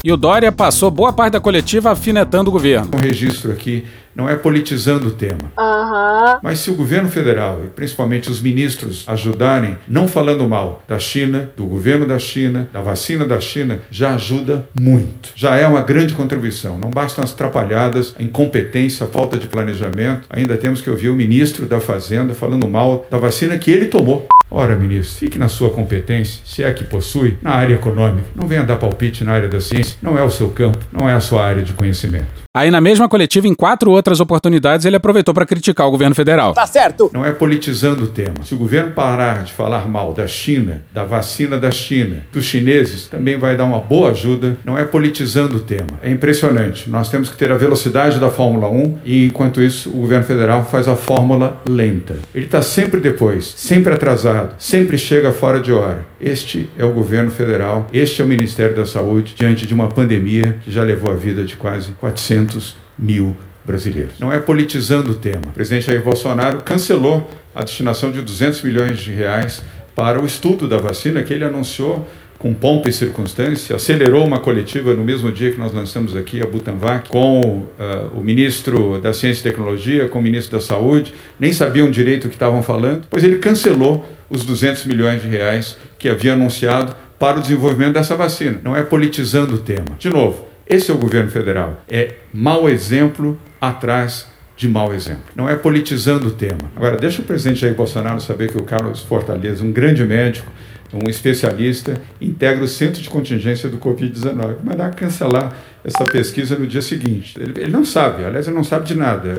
E 0.03 0.11
o 0.11 0.17
Dória 0.17 0.51
passou 0.51 0.91
boa 0.91 1.11
parte 1.11 1.33
da 1.33 1.39
coletiva 1.39 1.91
afinetando 1.91 2.49
o 2.49 2.53
governo. 2.53 2.91
Um 2.93 2.99
registro 2.99 3.51
aqui 3.51 3.85
não 4.15 4.29
é 4.29 4.35
politizando 4.35 5.07
o 5.07 5.11
tema. 5.11 5.51
Uhum. 5.57 6.39
Mas 6.41 6.59
se 6.59 6.71
o 6.71 6.75
governo 6.75 7.09
federal 7.09 7.61
e 7.65 7.67
principalmente 7.67 8.29
os 8.29 8.41
ministros 8.41 9.03
ajudarem, 9.07 9.77
não 9.87 10.07
falando 10.07 10.47
mal 10.47 10.83
da 10.87 10.97
China, 10.97 11.49
do 11.55 11.65
governo 11.65 12.05
da 12.05 12.17
China, 12.17 12.69
da 12.71 12.81
vacina 12.81 13.25
da 13.25 13.39
China, 13.41 13.79
já 13.91 14.15
ajuda 14.15 14.67
muito. 14.79 15.29
Já 15.35 15.57
é 15.57 15.67
uma 15.67 15.81
grande 15.81 16.13
contribuição. 16.13 16.77
Não 16.77 16.89
bastam 16.89 17.23
as 17.23 17.33
atrapalhadas, 17.33 18.15
a 18.17 18.23
incompetência, 18.23 19.05
a 19.05 19.09
falta 19.09 19.37
de 19.37 19.47
planejamento. 19.47 20.27
Ainda 20.29 20.55
temos 20.57 20.81
que 20.81 20.89
ouvir 20.89 21.09
o 21.09 21.15
ministro 21.15 21.65
da 21.65 21.79
Fazenda 21.79 22.33
falando 22.33 22.67
mal 22.67 23.05
da 23.09 23.17
vacina 23.17 23.57
que 23.57 23.71
ele 23.71 23.85
tomou. 23.85 24.27
Ora, 24.49 24.75
ministro, 24.75 25.19
fique 25.19 25.37
na 25.37 25.49
sua 25.49 25.69
competência, 25.69 26.41
se 26.45 26.63
é 26.63 26.71
que 26.71 26.83
possui, 26.83 27.37
na 27.41 27.51
área 27.51 27.75
econômica. 27.75 28.27
Não 28.35 28.47
venha 28.47 28.63
dar 28.63 28.77
palpite 28.77 29.23
na 29.23 29.33
área 29.33 29.49
da 29.49 29.59
ciência. 29.59 29.97
Não 30.01 30.17
é 30.17 30.23
o 30.23 30.29
seu 30.29 30.49
campo, 30.49 30.79
não 30.91 31.09
é 31.09 31.13
a 31.13 31.19
sua 31.19 31.43
área 31.43 31.63
de 31.63 31.73
conhecimento. 31.73 32.45
Aí, 32.55 32.71
na 32.71 32.79
mesma 32.79 33.09
coletiva, 33.09 33.49
em 33.49 33.53
quatro 33.53 33.91
outras 33.91 34.21
oportunidades, 34.21 34.85
ele 34.85 34.95
aproveitou 34.95 35.33
para 35.33 35.45
criticar 35.45 35.87
o 35.87 35.91
governo 35.91 36.15
federal. 36.15 36.53
Tá 36.53 36.65
certo. 36.65 37.11
Não 37.13 37.25
é 37.25 37.33
politizando 37.33 38.05
o 38.05 38.07
tema. 38.07 38.45
Se 38.45 38.55
o 38.55 38.57
governo 38.57 38.91
parar 38.91 39.43
de 39.43 39.51
falar 39.51 39.89
mal 39.89 40.13
da 40.13 40.25
China, 40.25 40.81
da 40.93 41.03
vacina 41.03 41.59
da 41.59 41.69
China, 41.69 42.23
dos 42.31 42.45
chineses, 42.45 43.09
também 43.09 43.37
vai 43.37 43.57
dar 43.57 43.65
uma 43.65 43.79
boa 43.79 44.11
ajuda. 44.11 44.55
Não 44.63 44.77
é 44.77 44.85
politizando 44.85 45.57
o 45.57 45.59
tema. 45.59 45.99
É 46.01 46.09
impressionante. 46.09 46.89
Nós 46.89 47.09
temos 47.09 47.29
que 47.29 47.35
ter 47.35 47.51
a 47.51 47.57
velocidade 47.57 48.21
da 48.21 48.29
Fórmula 48.29 48.69
1 48.69 48.99
e, 49.03 49.25
enquanto 49.25 49.61
isso, 49.61 49.89
o 49.89 49.99
governo 49.99 50.23
federal 50.23 50.63
faz 50.63 50.87
a 50.87 50.95
fórmula 50.95 51.61
lenta. 51.67 52.15
Ele 52.33 52.45
está 52.45 52.61
sempre 52.61 53.01
depois, 53.01 53.53
sempre 53.57 53.93
atrasado, 53.93 54.34
sempre 54.57 54.97
chega 54.97 55.31
fora 55.31 55.59
de 55.59 55.71
hora. 55.71 56.05
Este 56.19 56.69
é 56.77 56.85
o 56.85 56.91
governo 56.91 57.31
federal, 57.31 57.87
este 57.93 58.21
é 58.21 58.25
o 58.25 58.27
Ministério 58.27 58.75
da 58.75 58.85
Saúde, 58.85 59.33
diante 59.35 59.65
de 59.65 59.73
uma 59.73 59.87
pandemia 59.87 60.57
que 60.63 60.71
já 60.71 60.83
levou 60.83 61.11
a 61.11 61.15
vida 61.15 61.43
de 61.43 61.55
quase 61.55 61.91
400 61.93 62.75
mil 62.97 63.35
brasileiros. 63.65 64.19
Não 64.19 64.31
é 64.31 64.39
politizando 64.39 65.11
o 65.11 65.15
tema. 65.15 65.41
O 65.47 65.53
presidente 65.53 65.87
Jair 65.87 66.03
Bolsonaro 66.03 66.61
cancelou 66.61 67.29
a 67.53 67.63
destinação 67.63 68.11
de 68.11 68.21
200 68.21 68.61
milhões 68.61 68.99
de 68.99 69.11
reais 69.11 69.63
para 69.95 70.21
o 70.21 70.25
estudo 70.25 70.67
da 70.67 70.77
vacina 70.77 71.23
que 71.23 71.33
ele 71.33 71.43
anunciou 71.43 72.07
com 72.37 72.53
pompa 72.53 72.89
e 72.89 72.93
circunstância, 72.93 73.75
acelerou 73.75 74.25
uma 74.25 74.39
coletiva 74.39 74.93
no 74.93 75.03
mesmo 75.03 75.31
dia 75.31 75.51
que 75.51 75.57
nós 75.57 75.73
lançamos 75.73 76.15
aqui 76.15 76.41
a 76.41 76.45
Butanvac 76.45 77.09
com 77.09 77.39
uh, 77.41 77.67
o 78.13 78.21
ministro 78.21 78.99
da 78.99 79.13
Ciência 79.13 79.39
e 79.39 79.43
Tecnologia, 79.43 80.07
com 80.09 80.19
o 80.19 80.21
ministro 80.21 80.57
da 80.57 80.63
Saúde, 80.63 81.13
nem 81.39 81.53
sabiam 81.53 81.89
direito 81.89 82.25
o 82.25 82.29
que 82.29 82.35
estavam 82.35 82.61
falando, 82.61 83.07
pois 83.09 83.23
ele 83.23 83.37
cancelou 83.37 84.05
os 84.29 84.43
200 84.43 84.85
milhões 84.85 85.21
de 85.21 85.27
reais 85.27 85.77
que 85.97 86.09
havia 86.09 86.33
anunciado 86.33 86.95
para 87.19 87.37
o 87.37 87.41
desenvolvimento 87.41 87.93
dessa 87.93 88.15
vacina. 88.15 88.59
Não 88.63 88.75
é 88.75 88.83
politizando 88.83 89.55
o 89.55 89.57
tema. 89.57 89.95
De 89.97 90.09
novo, 90.09 90.47
esse 90.67 90.91
é 90.91 90.93
o 90.93 90.97
governo 90.97 91.29
federal. 91.29 91.83
É 91.89 92.15
mau 92.33 92.67
exemplo 92.69 93.39
atrás 93.61 94.27
de 94.57 94.67
mau 94.67 94.93
exemplo. 94.93 95.23
Não 95.35 95.49
é 95.49 95.55
politizando 95.55 96.27
o 96.27 96.31
tema. 96.31 96.71
Agora, 96.75 96.97
deixa 96.97 97.21
o 97.21 97.25
presidente 97.25 97.61
Jair 97.61 97.75
Bolsonaro 97.75 98.21
saber 98.21 98.51
que 98.51 98.57
o 98.57 98.63
Carlos 98.63 99.01
Fortaleza, 99.01 99.63
um 99.63 99.71
grande 99.71 100.03
médico, 100.03 100.49
um 100.93 101.09
especialista, 101.09 102.01
integra 102.21 102.63
o 102.63 102.67
centro 102.67 103.01
de 103.01 103.09
contingência 103.09 103.67
do 103.67 103.77
Covid-19. 103.77 104.57
Mas 104.63 104.77
dá 104.77 104.89
cancelar 104.89 105.53
essa 105.83 106.05
pesquisa 106.05 106.57
no 106.57 106.65
dia 106.65 106.81
seguinte. 106.81 107.37
Ele, 107.39 107.61
ele, 107.61 107.71
não 107.71 107.83
sabe, 107.83 108.23
aliás, 108.23 108.47
ele 108.47 108.55
não 108.55 108.63
sabe 108.63 108.85
de 108.85 108.95
nada. 108.95 109.29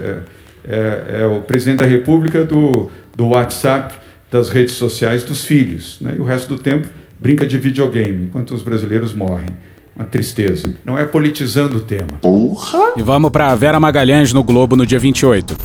É, 0.68 0.76
é, 0.76 1.22
é 1.22 1.26
o 1.26 1.40
presidente 1.40 1.78
da 1.78 1.86
República 1.86 2.44
do, 2.44 2.90
do 3.16 3.28
WhatsApp, 3.28 3.94
das 4.36 4.50
redes 4.50 4.74
sociais 4.74 5.24
dos 5.24 5.44
filhos. 5.44 5.98
Né? 6.00 6.14
E 6.16 6.20
o 6.20 6.24
resto 6.24 6.54
do 6.54 6.62
tempo 6.62 6.88
brinca 7.18 7.46
de 7.46 7.56
videogame, 7.58 8.26
enquanto 8.26 8.54
os 8.54 8.62
brasileiros 8.62 9.14
morrem 9.14 9.46
uma 9.94 10.04
tristeza. 10.04 10.74
Não 10.84 10.98
é 10.98 11.06
politizando 11.06 11.78
o 11.78 11.80
tema. 11.80 12.18
Porra! 12.20 12.92
E 12.96 13.02
vamos 13.02 13.30
para 13.30 13.54
Vera 13.54 13.80
Magalhães 13.80 14.32
no 14.32 14.44
Globo 14.44 14.76
no 14.76 14.84
dia 14.84 14.98
28. 14.98 15.56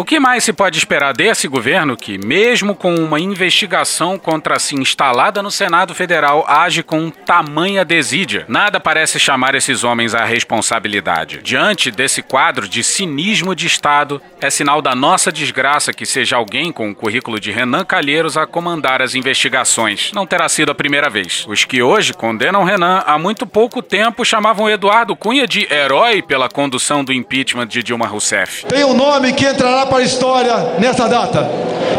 O 0.00 0.04
que 0.10 0.18
mais 0.18 0.44
se 0.44 0.54
pode 0.54 0.78
esperar 0.78 1.12
desse 1.12 1.46
governo 1.46 1.94
que, 1.94 2.16
mesmo 2.16 2.74
com 2.74 2.94
uma 2.94 3.20
investigação 3.20 4.18
contra 4.18 4.58
si 4.58 4.74
instalada 4.74 5.42
no 5.42 5.50
Senado 5.50 5.94
Federal, 5.94 6.42
age 6.48 6.82
com 6.82 7.10
tamanha 7.10 7.84
desídia? 7.84 8.46
Nada 8.48 8.80
parece 8.80 9.20
chamar 9.20 9.54
esses 9.54 9.84
homens 9.84 10.14
à 10.14 10.24
responsabilidade. 10.24 11.40
Diante 11.42 11.90
desse 11.90 12.22
quadro 12.22 12.66
de 12.66 12.82
cinismo 12.82 13.54
de 13.54 13.66
Estado, 13.66 14.22
é 14.40 14.48
sinal 14.48 14.80
da 14.80 14.94
nossa 14.94 15.30
desgraça 15.30 15.92
que 15.92 16.06
seja 16.06 16.34
alguém 16.34 16.72
com 16.72 16.88
o 16.88 16.94
currículo 16.94 17.38
de 17.38 17.52
Renan 17.52 17.84
Calheiros 17.84 18.38
a 18.38 18.46
comandar 18.46 19.02
as 19.02 19.14
investigações. 19.14 20.12
Não 20.14 20.26
terá 20.26 20.48
sido 20.48 20.72
a 20.72 20.74
primeira 20.74 21.10
vez. 21.10 21.44
Os 21.46 21.66
que 21.66 21.82
hoje 21.82 22.14
condenam 22.14 22.64
Renan 22.64 23.02
há 23.04 23.18
muito 23.18 23.46
pouco 23.46 23.82
tempo 23.82 24.24
chamavam 24.24 24.70
Eduardo 24.70 25.14
Cunha 25.14 25.46
de 25.46 25.70
herói 25.70 26.22
pela 26.22 26.48
condução 26.48 27.04
do 27.04 27.12
impeachment 27.12 27.66
de 27.66 27.82
Dilma 27.82 28.06
Rousseff. 28.06 28.64
Tem 28.64 28.82
um 28.82 28.94
nome 28.94 29.34
que 29.34 29.44
entrará 29.44 29.89
para 29.90 29.98
a 29.98 30.02
história 30.02 30.54
nessa 30.78 31.08
data, 31.08 31.46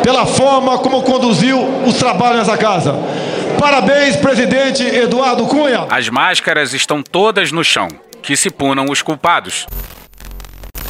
pela 0.01 0.25
forma 0.25 0.79
como 0.79 1.03
conduziu 1.03 1.59
os 1.85 1.95
trabalhos 1.95 2.39
nessa 2.39 2.57
casa. 2.57 2.95
Parabéns, 3.59 4.15
presidente 4.15 4.83
Eduardo 4.83 5.45
Cunha. 5.45 5.85
As 5.89 6.09
máscaras 6.09 6.73
estão 6.73 7.03
todas 7.03 7.51
no 7.51 7.63
chão. 7.63 7.89
Que 8.23 8.35
se 8.37 8.49
punam 8.49 8.85
os 8.89 9.01
culpados. 9.01 9.67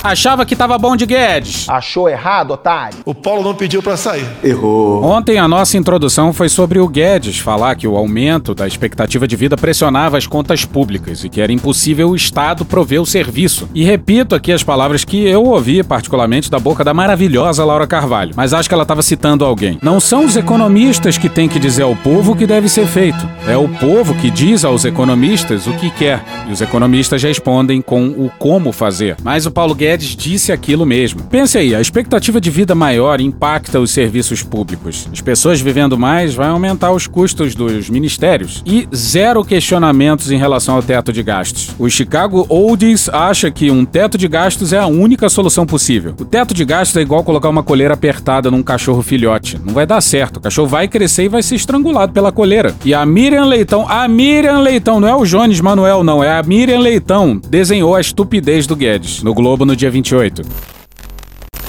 Achava 0.04 0.48
que 0.48 0.56
tava 0.56 0.80
bom 0.80 0.96
de 0.96 1.06
Guedes. 1.06 1.70
Achou 1.70 2.10
errado, 2.10 2.52
otário? 2.52 2.98
O 3.06 3.14
Paulo 3.14 3.44
não 3.44 3.54
pediu 3.54 3.84
para 3.84 3.96
sair. 3.96 4.28
Errou. 4.44 5.04
Ontem 5.04 5.38
a 5.38 5.48
nossa 5.48 5.78
introdução 5.78 6.34
foi 6.34 6.50
sobre 6.50 6.80
o 6.80 6.88
Guedes 6.88 7.38
falar 7.38 7.76
que 7.76 7.88
o 7.88 7.96
aumento 7.96 8.56
da 8.56 8.66
expectativa 8.66 9.28
de 9.28 9.36
vida 9.36 9.56
pressionava 9.56 10.18
as 10.18 10.26
contas 10.26 10.66
públicas 10.66 11.24
e 11.24 11.30
que 11.30 11.40
era 11.40 11.52
impossível 11.52 12.10
o 12.10 12.16
Estado 12.16 12.66
prover 12.66 13.00
o 13.00 13.06
serviço. 13.06 13.70
E 13.76 13.84
repito 13.84 14.34
aqui 14.34 14.52
as 14.52 14.64
palavras 14.64 15.06
que 15.06 15.24
eu 15.24 15.44
ouvi 15.44 15.84
particularmente 15.84 16.50
da 16.50 16.58
boca 16.58 16.84
da 16.84 16.96
maravilhosa 16.96 17.64
Laura 17.64 17.86
Carvalho, 17.86 18.34
mas 18.36 18.56
acho 18.56 18.68
que 18.68 18.74
ela 18.74 18.84
estava 18.84 19.04
citando 19.04 19.46
alguém. 19.46 19.78
Não 19.84 20.00
são 20.00 20.26
os 20.26 20.36
economistas 20.36 21.16
que 21.20 21.30
têm 21.30 21.48
que 21.48 21.60
dizer 21.60 21.84
ao 21.84 21.96
povo 21.96 22.32
o 22.32 22.36
que 22.36 22.48
deve 22.48 22.68
ser 22.68 22.88
feito. 22.88 23.30
É 23.48 23.56
o 23.56 23.70
povo 23.70 24.16
que 24.16 24.32
diz 24.32 24.66
aos 24.66 24.84
economistas 24.84 25.68
o 25.68 25.74
que 25.74 25.92
quer. 25.92 26.24
E 26.50 26.52
os 26.52 26.60
economistas 26.60 27.22
respondem 27.22 27.84
com 27.84 28.08
o 28.08 28.32
como 28.40 28.72
fazer. 28.72 29.16
Mas 29.22 29.46
o 29.46 29.52
Paulo 29.52 29.76
Guedes 29.76 29.91
disse 29.98 30.52
aquilo 30.52 30.86
mesmo. 30.86 31.24
Pense 31.24 31.58
aí, 31.58 31.76
a 31.76 31.82
expectativa 31.82 32.40
de 32.40 32.50
vida 32.50 32.76
maior 32.76 33.22
impacta 33.22 33.80
os 33.80 33.92
serviços 33.92 34.44
públicos. 34.44 35.08
As 35.12 35.22
pessoas 35.22 35.62
vivendo 35.62 35.98
mais 35.98 36.34
vai 36.34 36.48
aumentar 36.48 36.92
os 36.92 37.08
custos 37.08 37.56
dos 37.56 37.90
ministérios. 37.90 38.64
E 38.66 38.88
zero 38.96 39.44
questionamentos 39.44 40.32
em 40.32 40.38
relação 40.38 40.76
ao 40.76 40.84
teto 40.84 41.12
de 41.12 41.24
gastos. 41.24 41.70
O 41.80 41.90
Chicago 41.90 42.46
Oldies 42.50 43.10
acha 43.10 43.50
que 43.52 43.72
um 43.72 43.86
teto 43.86 44.18
de 44.18 44.28
gastos 44.28 44.74
é 44.74 44.78
a 44.78 44.88
única 44.88 45.30
solução 45.30 45.66
possível. 45.66 46.14
O 46.20 46.26
teto 46.26 46.54
de 46.54 46.66
gastos 46.66 46.98
é 46.98 47.02
igual 47.02 47.24
colocar 47.24 47.50
uma 47.50 47.64
coleira 47.64 47.94
apertada 47.94 48.52
num 48.52 48.64
cachorro 48.64 49.02
filhote. 49.02 49.60
Não 49.64 49.74
vai 49.74 49.86
dar 49.86 50.02
certo. 50.02 50.38
O 50.38 50.42
cachorro 50.42 50.68
vai 50.68 50.88
crescer 50.88 51.24
e 51.24 51.30
vai 51.30 51.44
ser 51.44 51.56
estrangulado 51.56 52.14
pela 52.14 52.32
coleira. 52.32 52.76
E 52.86 52.94
a 52.94 53.06
Miriam 53.06 53.46
Leitão, 53.46 53.86
a 53.88 54.08
Miriam 54.08 54.60
Leitão, 54.60 55.00
não 55.00 55.08
é 55.08 55.16
o 55.16 55.26
Jones 55.26 55.60
Manuel, 55.62 56.04
não, 56.04 56.24
é 56.24 56.32
a 56.32 56.44
Miriam 56.44 56.80
Leitão, 56.80 57.40
desenhou 57.50 57.96
a 57.96 58.02
estupidez 58.02 58.66
do 58.68 58.76
Guedes 58.76 59.22
no 59.24 59.34
Globo 59.34 59.66
no 59.66 59.76
dia 59.82 59.90
28. 59.90 60.44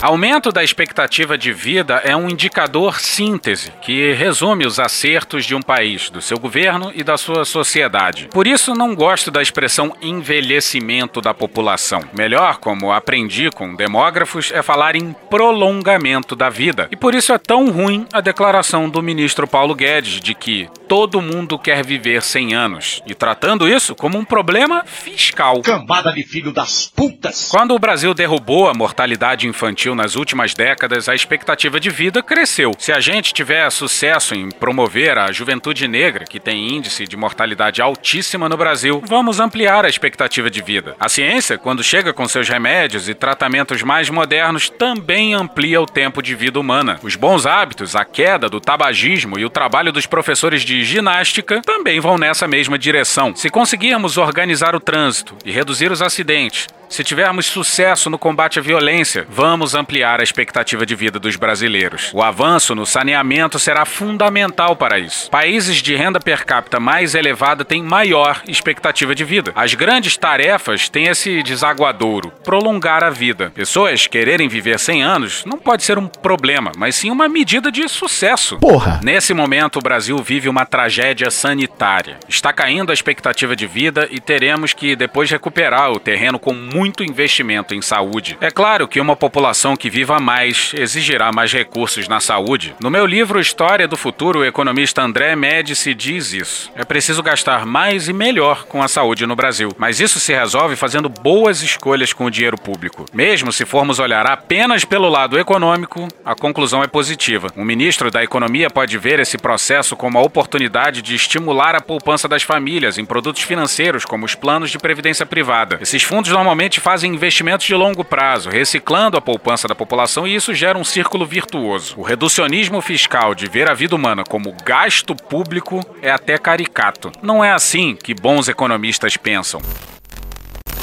Aumento 0.02 0.50
da 0.50 0.62
expectativa 0.62 1.38
de 1.38 1.52
vida 1.52 1.94
é 2.04 2.14
um 2.14 2.28
indicador 2.28 3.00
síntese 3.00 3.72
que 3.80 4.12
resume 4.12 4.66
os 4.66 4.80
acertos 4.80 5.46
de 5.46 5.54
um 5.54 5.62
país, 5.62 6.10
do 6.10 6.20
seu 6.20 6.38
governo 6.38 6.90
e 6.92 7.04
da 7.04 7.16
sua 7.16 7.44
sociedade. 7.44 8.28
Por 8.32 8.46
isso, 8.46 8.74
não 8.74 8.94
gosto 8.94 9.30
da 9.30 9.40
expressão 9.40 9.96
envelhecimento 10.02 11.20
da 11.20 11.32
população. 11.32 12.02
Melhor, 12.12 12.58
como 12.58 12.92
aprendi 12.92 13.48
com 13.48 13.76
demógrafos, 13.76 14.50
é 14.52 14.60
falar 14.60 14.96
em 14.96 15.14
prolongamento 15.30 16.34
da 16.34 16.50
vida. 16.50 16.88
E 16.90 16.96
por 16.96 17.14
isso 17.14 17.32
é 17.32 17.38
tão 17.38 17.70
ruim 17.70 18.04
a 18.12 18.20
declaração 18.20 18.90
do 18.90 19.00
ministro 19.00 19.46
Paulo 19.46 19.74
Guedes 19.74 20.20
de 20.20 20.34
que 20.34 20.68
todo 20.92 21.22
mundo 21.22 21.58
quer 21.58 21.82
viver 21.82 22.20
100 22.20 22.54
anos 22.54 23.02
e 23.06 23.14
tratando 23.14 23.66
isso 23.66 23.94
como 23.94 24.18
um 24.18 24.26
problema 24.26 24.84
fiscal. 24.84 25.62
Cambada 25.62 26.12
de 26.12 26.22
filho 26.22 26.52
das 26.52 26.86
putas! 26.86 27.48
Quando 27.50 27.74
o 27.74 27.78
Brasil 27.78 28.12
derrubou 28.12 28.68
a 28.68 28.74
mortalidade 28.74 29.48
infantil 29.48 29.94
nas 29.94 30.16
últimas 30.16 30.52
décadas, 30.52 31.08
a 31.08 31.14
expectativa 31.14 31.80
de 31.80 31.88
vida 31.88 32.22
cresceu. 32.22 32.72
Se 32.78 32.92
a 32.92 33.00
gente 33.00 33.32
tiver 33.32 33.70
sucesso 33.70 34.34
em 34.34 34.50
promover 34.50 35.16
a 35.16 35.32
juventude 35.32 35.88
negra, 35.88 36.26
que 36.26 36.38
tem 36.38 36.76
índice 36.76 37.06
de 37.06 37.16
mortalidade 37.16 37.80
altíssima 37.80 38.46
no 38.46 38.58
Brasil, 38.58 39.02
vamos 39.06 39.40
ampliar 39.40 39.86
a 39.86 39.88
expectativa 39.88 40.50
de 40.50 40.60
vida. 40.60 40.94
A 41.00 41.08
ciência, 41.08 41.56
quando 41.56 41.82
chega 41.82 42.12
com 42.12 42.28
seus 42.28 42.50
remédios 42.50 43.08
e 43.08 43.14
tratamentos 43.14 43.82
mais 43.82 44.10
modernos, 44.10 44.68
também 44.68 45.32
amplia 45.32 45.80
o 45.80 45.86
tempo 45.86 46.22
de 46.22 46.34
vida 46.34 46.60
humana. 46.60 47.00
Os 47.02 47.16
bons 47.16 47.46
hábitos, 47.46 47.96
a 47.96 48.04
queda 48.04 48.46
do 48.46 48.60
tabagismo 48.60 49.38
e 49.38 49.44
o 49.46 49.48
trabalho 49.48 49.90
dos 49.90 50.04
professores 50.04 50.60
de 50.60 50.81
ginástica 50.84 51.60
também 51.62 52.00
vão 52.00 52.18
nessa 52.18 52.46
mesma 52.46 52.78
direção. 52.78 53.34
Se 53.34 53.48
conseguirmos 53.48 54.16
organizar 54.16 54.74
o 54.74 54.80
trânsito 54.80 55.36
e 55.44 55.50
reduzir 55.50 55.90
os 55.90 56.02
acidentes, 56.02 56.66
se 56.92 57.02
tivermos 57.02 57.46
sucesso 57.46 58.10
no 58.10 58.18
combate 58.18 58.58
à 58.58 58.62
violência, 58.62 59.26
vamos 59.30 59.74
ampliar 59.74 60.20
a 60.20 60.22
expectativa 60.22 60.84
de 60.84 60.94
vida 60.94 61.18
dos 61.18 61.36
brasileiros. 61.36 62.10
O 62.12 62.22
avanço 62.22 62.74
no 62.74 62.84
saneamento 62.84 63.58
será 63.58 63.86
fundamental 63.86 64.76
para 64.76 64.98
isso. 64.98 65.30
Países 65.30 65.76
de 65.76 65.96
renda 65.96 66.20
per 66.20 66.44
capita 66.44 66.78
mais 66.78 67.14
elevada 67.14 67.64
têm 67.64 67.82
maior 67.82 68.42
expectativa 68.46 69.14
de 69.14 69.24
vida. 69.24 69.52
As 69.56 69.72
grandes 69.72 70.18
tarefas 70.18 70.90
têm 70.90 71.06
esse 71.06 71.42
desaguadouro: 71.42 72.30
prolongar 72.44 73.02
a 73.02 73.08
vida. 73.08 73.50
Pessoas 73.54 74.06
quererem 74.06 74.46
viver 74.46 74.78
100 74.78 75.02
anos 75.02 75.44
não 75.46 75.56
pode 75.56 75.84
ser 75.84 75.96
um 75.96 76.06
problema, 76.06 76.72
mas 76.76 76.94
sim 76.94 77.10
uma 77.10 77.26
medida 77.26 77.72
de 77.72 77.88
sucesso. 77.88 78.58
Porra! 78.58 79.00
Nesse 79.02 79.32
momento, 79.32 79.78
o 79.78 79.82
Brasil 79.82 80.18
vive 80.18 80.46
uma 80.46 80.66
tragédia 80.66 81.30
sanitária. 81.30 82.18
Está 82.28 82.52
caindo 82.52 82.90
a 82.90 82.94
expectativa 82.94 83.56
de 83.56 83.66
vida 83.66 84.06
e 84.10 84.20
teremos 84.20 84.74
que 84.74 84.94
depois 84.94 85.30
recuperar 85.30 85.90
o 85.90 85.98
terreno 85.98 86.38
com 86.38 86.52
muito 86.52 86.81
muito 86.82 87.04
investimento 87.04 87.76
em 87.76 87.80
saúde. 87.80 88.36
É 88.40 88.50
claro 88.50 88.88
que 88.88 88.98
uma 88.98 89.14
população 89.14 89.76
que 89.76 89.88
viva 89.88 90.18
mais 90.18 90.72
exigirá 90.76 91.30
mais 91.30 91.52
recursos 91.52 92.08
na 92.08 92.18
saúde. 92.18 92.74
No 92.80 92.90
meu 92.90 93.06
livro 93.06 93.38
História 93.38 93.86
do 93.86 93.96
Futuro, 93.96 94.40
o 94.40 94.44
economista 94.44 95.00
André 95.00 95.36
Médici 95.36 95.94
diz 95.94 96.32
isso. 96.32 96.72
É 96.74 96.84
preciso 96.84 97.22
gastar 97.22 97.64
mais 97.64 98.08
e 98.08 98.12
melhor 98.12 98.64
com 98.64 98.82
a 98.82 98.88
saúde 98.88 99.26
no 99.26 99.36
Brasil, 99.36 99.70
mas 99.78 100.00
isso 100.00 100.18
se 100.18 100.32
resolve 100.32 100.74
fazendo 100.74 101.08
boas 101.08 101.62
escolhas 101.62 102.12
com 102.12 102.24
o 102.24 102.30
dinheiro 102.32 102.58
público. 102.58 103.06
Mesmo 103.12 103.52
se 103.52 103.64
formos 103.64 104.00
olhar 104.00 104.26
apenas 104.26 104.84
pelo 104.84 105.08
lado 105.08 105.38
econômico, 105.38 106.08
a 106.24 106.34
conclusão 106.34 106.82
é 106.82 106.88
positiva. 106.88 107.46
O 107.56 107.64
ministro 107.64 108.10
da 108.10 108.24
Economia 108.24 108.68
pode 108.68 108.98
ver 108.98 109.20
esse 109.20 109.38
processo 109.38 109.94
como 109.94 110.18
a 110.18 110.22
oportunidade 110.22 111.00
de 111.00 111.14
estimular 111.14 111.76
a 111.76 111.80
poupança 111.80 112.26
das 112.26 112.42
famílias 112.42 112.98
em 112.98 113.04
produtos 113.04 113.42
financeiros, 113.42 114.04
como 114.04 114.26
os 114.26 114.34
planos 114.34 114.68
de 114.68 114.80
previdência 114.80 115.24
privada. 115.24 115.78
Esses 115.80 116.02
fundos 116.02 116.32
normalmente 116.32 116.71
fazem 116.80 117.14
investimentos 117.14 117.66
de 117.66 117.74
longo 117.74 118.04
prazo, 118.04 118.50
reciclando 118.50 119.16
a 119.16 119.20
poupança 119.20 119.66
da 119.68 119.74
população 119.74 120.26
e 120.26 120.34
isso 120.34 120.54
gera 120.54 120.78
um 120.78 120.84
círculo 120.84 121.26
virtuoso. 121.26 121.94
O 121.98 122.02
reducionismo 122.02 122.80
fiscal 122.80 123.34
de 123.34 123.46
ver 123.46 123.70
a 123.70 123.74
vida 123.74 123.94
humana 123.94 124.24
como 124.28 124.54
gasto 124.64 125.14
público 125.14 125.80
é 126.00 126.10
até 126.10 126.38
caricato. 126.38 127.10
Não 127.22 127.44
é 127.44 127.52
assim 127.52 127.96
que 127.96 128.14
bons 128.14 128.48
economistas 128.48 129.16
pensam. 129.16 129.60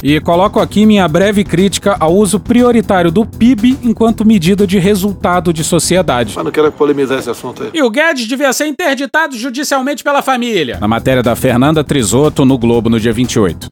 E 0.01 0.19
coloco 0.21 0.61
aqui 0.61 0.85
minha 0.85 1.05
breve 1.07 1.43
crítica 1.43 1.97
ao 1.99 2.15
uso 2.15 2.39
prioritário 2.39 3.11
do 3.11 3.25
PIB 3.25 3.79
enquanto 3.83 4.25
medida 4.25 4.65
de 4.65 4.79
resultado 4.79 5.51
de 5.51 5.61
sociedade. 5.61 6.33
Mas 6.35 6.45
não 6.45 6.51
quero 6.51 6.71
polemizar 6.71 7.19
esse 7.19 7.29
assunto 7.29 7.63
aí. 7.63 7.71
E 7.73 7.83
o 7.83 7.89
Guedes 7.89 8.25
devia 8.25 8.53
ser 8.53 8.67
interditado 8.67 9.37
judicialmente 9.37 10.01
pela 10.01 10.21
família. 10.21 10.77
Na 10.79 10.87
matéria 10.87 11.21
da 11.21 11.35
Fernanda 11.35 11.83
Trisotto 11.83 12.45
no 12.45 12.57
Globo 12.57 12.89
no 12.89 12.97
dia 12.97 13.11
28. 13.11 13.69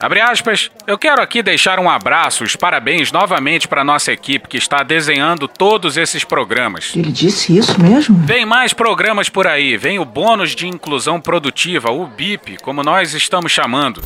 Abre 0.00 0.18
aspas. 0.18 0.70
Eu 0.86 0.96
quero 0.96 1.20
aqui 1.20 1.42
deixar 1.42 1.78
um 1.78 1.88
abraço, 1.88 2.42
os 2.42 2.56
parabéns 2.56 3.12
novamente 3.12 3.68
para 3.68 3.84
nossa 3.84 4.10
equipe 4.10 4.48
que 4.48 4.56
está 4.56 4.82
desenhando 4.82 5.46
todos 5.46 5.98
esses 5.98 6.24
programas. 6.24 6.92
Ele 6.96 7.12
disse 7.12 7.58
isso 7.58 7.78
mesmo? 7.78 8.16
Vem 8.24 8.46
mais 8.46 8.72
programas 8.72 9.28
por 9.28 9.46
aí. 9.46 9.76
Vem 9.76 9.98
o 9.98 10.04
bônus 10.06 10.54
de 10.54 10.66
inclusão 10.66 11.20
produtiva, 11.20 11.90
o 11.90 12.06
BIP, 12.06 12.56
como 12.62 12.82
nós 12.82 13.12
estamos 13.12 13.52
chamando. 13.52 14.02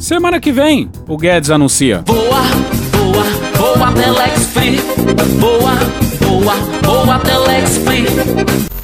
Semana 0.00 0.40
que 0.40 0.50
vem, 0.50 0.90
o 1.06 1.16
Guedes 1.16 1.50
anuncia. 1.50 2.02
Voa, 2.04 2.42
voa, 2.90 3.24
voa 3.54 3.92
Telex 3.92 4.46
Free. 4.48 4.76
Voa, 5.38 5.74
voa, 6.20 6.54
voa 6.82 7.18
Telex 7.20 7.78
Free. 7.78 8.75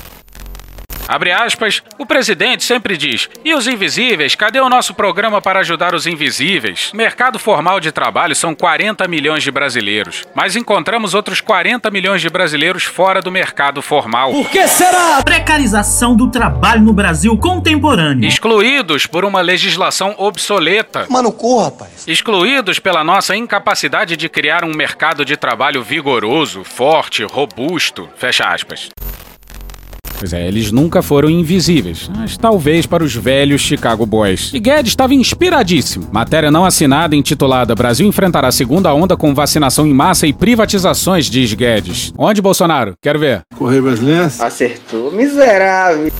Abre 1.12 1.30
aspas, 1.30 1.82
o 1.98 2.06
presidente 2.06 2.64
sempre 2.64 2.96
diz: 2.96 3.28
e 3.44 3.54
os 3.54 3.66
invisíveis? 3.66 4.34
Cadê 4.34 4.58
o 4.58 4.68
nosso 4.70 4.94
programa 4.94 5.42
para 5.42 5.60
ajudar 5.60 5.94
os 5.94 6.06
invisíveis? 6.06 6.90
Mercado 6.94 7.38
formal 7.38 7.78
de 7.80 7.92
trabalho 7.92 8.34
são 8.34 8.54
40 8.54 9.06
milhões 9.06 9.42
de 9.42 9.50
brasileiros, 9.50 10.24
mas 10.34 10.56
encontramos 10.56 11.12
outros 11.12 11.38
40 11.38 11.90
milhões 11.90 12.22
de 12.22 12.30
brasileiros 12.30 12.84
fora 12.84 13.20
do 13.20 13.30
mercado 13.30 13.82
formal. 13.82 14.32
Por 14.32 14.48
que 14.48 14.66
será 14.66 15.18
a 15.18 15.22
precarização 15.22 16.16
do 16.16 16.30
trabalho 16.30 16.80
no 16.80 16.94
Brasil 16.94 17.36
contemporâneo? 17.36 18.26
Excluídos 18.26 19.06
por 19.06 19.22
uma 19.22 19.42
legislação 19.42 20.14
obsoleta. 20.16 21.04
Mano, 21.10 21.30
corra, 21.30 21.64
rapaz. 21.66 22.08
Excluídos 22.08 22.78
pela 22.78 23.04
nossa 23.04 23.36
incapacidade 23.36 24.16
de 24.16 24.30
criar 24.30 24.64
um 24.64 24.74
mercado 24.74 25.26
de 25.26 25.36
trabalho 25.36 25.82
vigoroso, 25.82 26.64
forte, 26.64 27.22
robusto. 27.22 28.08
Fecha 28.16 28.44
aspas. 28.44 28.88
Pois 30.22 30.32
é, 30.32 30.46
eles 30.46 30.70
nunca 30.70 31.02
foram 31.02 31.28
invisíveis, 31.28 32.08
mas 32.16 32.36
talvez 32.36 32.86
para 32.86 33.02
os 33.02 33.12
velhos 33.12 33.60
Chicago 33.60 34.06
Boys. 34.06 34.54
E 34.54 34.60
Guedes 34.60 34.92
estava 34.92 35.12
inspiradíssimo. 35.14 36.08
Matéria 36.12 36.48
não 36.48 36.64
assinada 36.64 37.16
intitulada 37.16 37.74
Brasil 37.74 38.06
enfrentará 38.06 38.46
a 38.46 38.52
segunda 38.52 38.94
onda 38.94 39.16
com 39.16 39.34
vacinação 39.34 39.84
em 39.84 39.92
massa 39.92 40.24
e 40.24 40.32
privatizações, 40.32 41.26
diz 41.26 41.52
Guedes. 41.54 42.12
Onde, 42.16 42.40
Bolsonaro? 42.40 42.94
Quero 43.02 43.18
ver. 43.18 43.40
Correio 43.56 43.82
brasileiro. 43.82 44.26
Acertou, 44.38 45.10
miserável. 45.10 46.12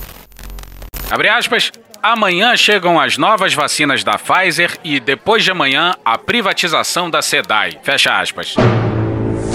Abre 1.09 1.29
aspas. 1.29 1.71
Amanhã 2.01 2.57
chegam 2.57 2.99
as 2.99 3.17
novas 3.17 3.53
vacinas 3.53 4.03
da 4.03 4.17
Pfizer 4.17 4.77
e 4.83 4.99
depois 4.99 5.45
de 5.45 5.51
amanhã 5.51 5.95
a 6.03 6.17
privatização 6.17 7.09
da 7.09 7.21
SEDAI. 7.21 7.79
Fecha 7.81 8.19
aspas. 8.19 8.53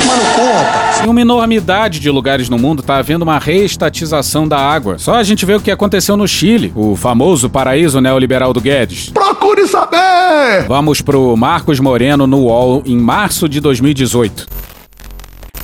Tomar 0.09 0.17
no 0.17 0.25
cu, 0.35 0.53
rapaz. 0.53 1.01
Em 1.05 1.09
uma 1.09 1.21
enormidade 1.21 2.01
de 2.01 2.11
lugares 2.11 2.49
no 2.49 2.59
mundo 2.59 2.81
está 2.81 2.97
havendo 2.97 3.23
uma 3.23 3.39
reestatização 3.39 4.49
da 4.49 4.59
água. 4.59 4.99
Só 4.99 5.15
a 5.15 5.23
gente 5.23 5.45
vê 5.45 5.55
o 5.55 5.61
que 5.61 5.71
aconteceu 5.71 6.17
no 6.17 6.27
Chile, 6.27 6.73
o 6.75 6.97
famoso 6.97 7.51
paraíso 7.51 8.01
neoliberal 8.01 8.53
do 8.53 8.61
Guedes. 8.61 9.11
Procure 9.11 9.67
saber! 9.67 10.67
Vamos 10.67 11.03
pro 11.03 11.37
Marcos 11.37 11.79
Moreno 11.79 12.27
no 12.27 12.39
UOL 12.39 12.83
em 12.87 12.97
março 12.97 13.49
de 13.49 13.61
2018. 13.61 14.69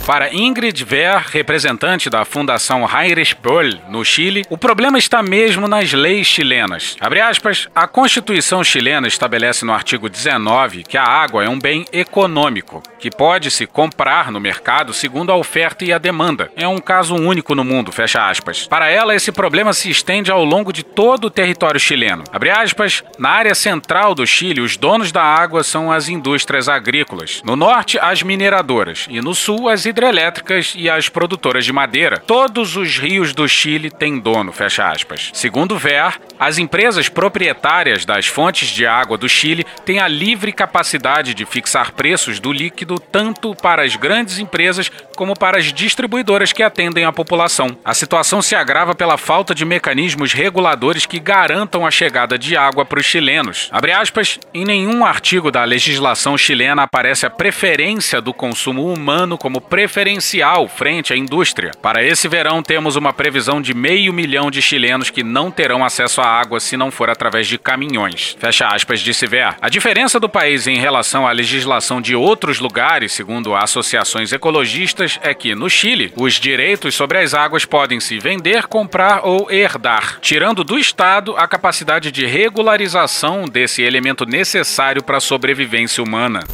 Para 0.07 0.35
Ingrid 0.35 0.85
Ver, 0.85 1.17
representante 1.31 2.11
da 2.11 2.27
Fundação 2.27 2.87
Heinrich 2.87 3.35
Böll, 3.43 3.79
no 3.89 4.05
Chile, 4.05 4.45
o 4.51 4.59
problema 4.59 4.99
está 4.99 5.23
mesmo 5.23 5.67
nas 5.67 5.95
leis 5.95 6.27
chilenas. 6.27 6.95
Abre 7.01 7.23
aspas, 7.23 7.69
a 7.75 7.89
Constituição 7.89 8.63
chilena 8.63 9.09
estabelece 9.09 9.65
no 9.65 9.73
artigo 9.73 10.11
19 10.11 10.83
que 10.83 10.99
a 10.99 11.05
água 11.05 11.43
é 11.43 11.49
um 11.49 11.59
bem 11.59 11.87
econômico, 11.91 12.83
que 13.05 13.11
pode 13.11 13.51
se 13.51 13.67
comprar 13.67 14.33
no 14.33 14.41
mercado 14.41 14.95
segundo 14.95 15.31
a 15.31 15.37
oferta 15.37 15.85
e 15.85 15.93
a 15.93 15.99
demanda. 15.99 16.51
É 16.57 16.67
um 16.67 16.79
caso 16.79 17.15
único 17.15 17.55
no 17.55 17.63
mundo, 17.63 17.93
fecha 17.93 18.31
aspas. 18.31 18.67
Para 18.67 18.89
ela, 18.89 19.15
esse 19.15 19.31
problema 19.31 19.75
se 19.75 19.91
estende 19.91 20.31
ao 20.31 20.43
longo 20.43 20.73
de 20.73 20.83
todo 20.83 21.27
o 21.27 21.31
território 21.31 21.79
chileno. 21.79 22.25
Abre 22.33 22.49
aspas, 22.49 23.05
na 23.19 23.29
área 23.29 23.55
central 23.55 24.15
do 24.15 24.27
Chile, 24.27 24.63
os 24.63 24.79
donos 24.79 25.13
da 25.13 25.23
água 25.23 25.63
são 25.63 25.93
as 25.93 26.09
indústrias 26.09 26.67
agrícolas. 26.67 27.43
No 27.45 27.57
norte, 27.57 27.99
as 27.99 28.23
mineradoras 28.23 29.07
e 29.11 29.21
no 29.21 29.35
sul, 29.35 29.69
as 29.69 29.85
hidrelétricas 29.85 30.73
e 30.75 30.89
as 30.89 31.11
produtoras 31.11 31.67
de 31.67 31.75
madeira. 31.75 32.17
Todos 32.21 32.75
os 32.75 32.97
rios 32.97 33.35
do 33.35 33.47
Chile 33.47 33.91
têm 33.91 34.19
dono, 34.19 34.51
fecha 34.51 34.89
aspas. 34.89 35.29
Segundo 35.35 35.77
Ver, 35.77 36.19
as 36.39 36.57
empresas 36.57 37.11
proprietárias 37.11 38.07
das 38.07 38.27
fontes 38.29 38.69
de 38.69 38.87
água 38.87 39.19
do 39.19 39.29
Chile 39.29 39.67
têm 39.85 39.99
a 39.99 40.09
livre 40.09 40.53
capacidade 40.53 41.35
de 41.35 41.45
fixar 41.45 41.93
preços 41.93 42.41
do 42.41 42.51
líquido 42.51 42.94
tanto 42.99 43.55
para 43.55 43.83
as 43.83 43.97
grandes 43.97 44.39
empresas 44.39 44.91
como 45.17 45.35
para 45.35 45.59
as 45.59 45.73
distribuidoras 45.73 46.53
que 46.53 46.63
atendem 46.63 47.05
a 47.05 47.13
população. 47.13 47.77
A 47.85 47.95
situação 47.95 48.43
se 48.43 48.55
agrava 48.55 48.95
pela 48.95 49.17
falta 49.17 49.55
de 49.55 49.65
mecanismos 49.65 50.33
reguladores 50.33 51.07
que 51.07 51.19
garantam 51.19 51.87
a 51.87 51.91
chegada 51.91 52.39
de 52.39 52.57
água 52.57 52.85
para 52.85 53.01
os 53.01 53.07
chilenos. 53.07 53.71
Aspas, 54.05 54.39
em 54.53 54.65
nenhum 54.65 55.05
artigo 55.05 55.51
da 55.51 55.65
legislação 55.65 56.37
chilena 56.37 56.83
aparece 56.83 57.25
a 57.25 57.31
preferência 57.31 58.21
do 58.21 58.35
consumo 58.35 58.93
humano 58.93 59.39
como 59.39 59.61
preferencial 59.61 60.69
frente 60.69 61.13
à 61.13 61.17
indústria. 61.17 61.71
Para 61.81 62.03
esse 62.03 62.29
verão, 62.29 62.63
temos 62.63 62.97
uma 62.97 63.13
previsão 63.13 63.63
de 63.63 63.73
meio 63.73 64.13
milhão 64.13 64.51
de 64.51 64.61
chilenos 64.61 65.11
que 65.11 65.23
não 65.23 65.51
terão 65.51 65.85
acesso 65.85 66.21
à 66.21 66.27
água 66.27 66.61
se 66.61 66.77
não 66.77 66.91
for 66.91 67.09
através 67.09 67.47
de 67.47 67.57
caminhões. 67.57 68.37
Fecha 68.39 68.67
aspas, 68.67 69.01
disse 69.01 69.27
Ver. 69.27 69.55
A 69.61 69.69
diferença 69.69 70.21
do 70.21 70.29
país 70.29 70.67
em 70.67 70.77
relação 70.77 71.27
à 71.27 71.33
legislação 71.33 72.01
de 72.01 72.15
outros 72.15 72.59
lugares, 72.59 72.84
segundo 73.09 73.55
associações 73.55 74.31
ecologistas, 74.31 75.19
é 75.23 75.33
que 75.33 75.55
no 75.55 75.71
Chile, 75.71 76.13
os 76.17 76.35
direitos 76.35 76.95
sobre 76.95 77.19
as 77.19 77.33
águas 77.33 77.65
podem 77.65 77.99
se 77.99 78.19
vender, 78.19 78.67
comprar 78.67 79.23
ou 79.25 79.51
herdar, 79.51 80.19
tirando 80.21 80.63
do 80.63 80.79
Estado 80.79 81.35
a 81.37 81.49
capacidade 81.49 82.13
de 82.13 82.27
regularização 82.27 83.47
desse 83.47 83.81
elemento 83.83 84.27
necessário 84.27 85.03
para 85.03 85.17
a 85.17 85.21
sobrevivência 85.21 86.05
humana. 86.05 86.45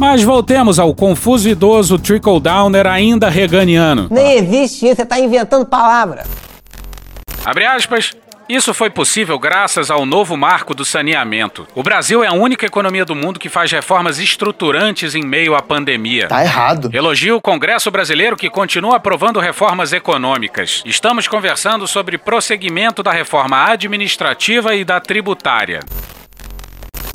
Mas 0.00 0.22
voltemos 0.22 0.78
ao 0.78 0.94
confuso 0.94 1.50
idoso 1.50 1.98
trickle-downer 1.98 2.86
ainda 2.86 3.28
reganiano. 3.28 4.08
Nem 4.10 4.38
existe 4.38 4.86
isso, 4.86 4.96
você 4.96 5.04
tá 5.04 5.20
inventando 5.20 5.66
palavra. 5.66 6.24
Abre 7.44 7.66
aspas. 7.66 8.16
Isso 8.48 8.74
foi 8.74 8.90
possível 8.90 9.38
graças 9.38 9.90
ao 9.90 10.04
novo 10.04 10.36
marco 10.36 10.74
do 10.74 10.84
saneamento. 10.84 11.66
O 11.74 11.82
Brasil 11.82 12.22
é 12.22 12.26
a 12.26 12.32
única 12.32 12.66
economia 12.66 13.04
do 13.04 13.14
mundo 13.14 13.40
que 13.40 13.48
faz 13.48 13.72
reformas 13.72 14.18
estruturantes 14.18 15.14
em 15.14 15.24
meio 15.24 15.54
à 15.54 15.62
pandemia. 15.62 16.28
Tá 16.28 16.42
errado. 16.42 16.90
Elogio 16.92 17.36
o 17.36 17.40
Congresso 17.40 17.90
brasileiro 17.90 18.36
que 18.36 18.50
continua 18.50 18.96
aprovando 18.96 19.40
reformas 19.40 19.92
econômicas. 19.92 20.82
Estamos 20.84 21.26
conversando 21.26 21.88
sobre 21.88 22.18
prosseguimento 22.18 23.02
da 23.02 23.12
reforma 23.12 23.64
administrativa 23.64 24.74
e 24.74 24.84
da 24.84 25.00
tributária. 25.00 25.80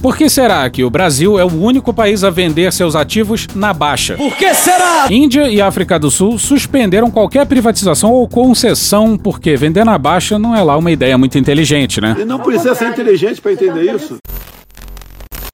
Por 0.02 0.16
que 0.16 0.30
será 0.30 0.70
que 0.70 0.82
o 0.82 0.90
Brasil 0.90 1.38
é 1.38 1.44
o 1.44 1.62
único 1.62 1.94
país 1.94 2.24
a 2.24 2.30
vender 2.30 2.72
seus 2.72 2.96
ativos 2.96 3.46
na 3.54 3.74
baixa? 3.74 4.16
Por 4.16 4.34
que 4.38 4.54
será? 4.54 5.08
Índia 5.10 5.50
e 5.50 5.62
África 5.62 6.00
do 6.00 6.10
Sul 6.10 6.40
suspenderam 6.40 7.12
qualquer 7.12 7.46
privatização 7.46 8.14
ou 8.14 8.26
concessão, 8.26 9.18
porque 9.18 9.58
vender 9.58 9.84
na 9.84 9.98
baixa 9.98 10.40
não 10.40 10.56
é 10.56 10.64
lá 10.64 10.78
uma 10.78 10.90
ideia 10.90 11.18
muito 11.18 11.38
inteligente, 11.38 12.00
né? 12.00 12.16
E 12.18 12.24
não 12.24 12.40
precisa 12.40 12.74
ser 12.76 12.88
inteligente 12.88 13.42
para 13.42 13.52
entender 13.52 13.94
isso. 13.94 14.18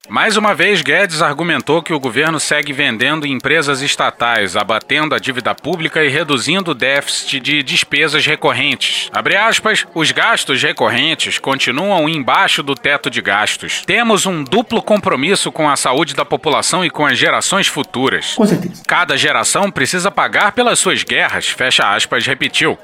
Mais 0.08 0.38
uma 0.38 0.54
vez, 0.54 0.82
Guedes 0.82 1.22
argumentou 1.22 1.82
que 1.82 1.94
o 1.94 2.00
governo 2.00 2.40
segue 2.40 2.72
vendendo 2.72 3.26
empresas 3.26 3.82
estatais, 3.82 4.56
abatendo 4.56 5.16
a 5.16 5.20
dívida 5.20 5.56
pública 5.56 6.04
e 6.04 6.10
reduzindo 6.10 6.72
o 6.72 6.76
déficit 6.76 7.40
de 7.40 7.64
despesas 7.64 8.26
recorrentes. 8.26 9.10
Abre 9.12 9.36
aspas, 9.36 9.86
os 9.96 10.12
gastos 10.12 10.62
recorrentes 10.62 11.40
continuam 11.40 12.08
embaixo 12.08 12.62
do 12.62 12.76
teto 12.76 13.10
de 13.10 13.22
gastos. 13.22 13.84
Temos 13.86 14.26
um 14.26 14.44
duplo 14.44 14.82
compromisso 14.82 15.52
com 15.52 15.70
a 15.70 15.76
saúde 15.76 16.14
da 16.14 16.24
população 16.24 16.86
e 16.86 16.90
com 16.90 17.06
as 17.06 17.18
gerações 17.18 17.68
futuras. 17.68 18.36
Com 18.36 18.46
certeza. 18.46 18.84
Cada 18.88 19.18
geração 19.18 19.72
precisa 19.72 20.12
pagar 20.12 20.52
pelas 20.52 20.78
suas 20.78 21.04
guerras, 21.04 21.48
fecha 21.48 21.94
aspas, 21.96 22.26
repetiu. 22.28 22.78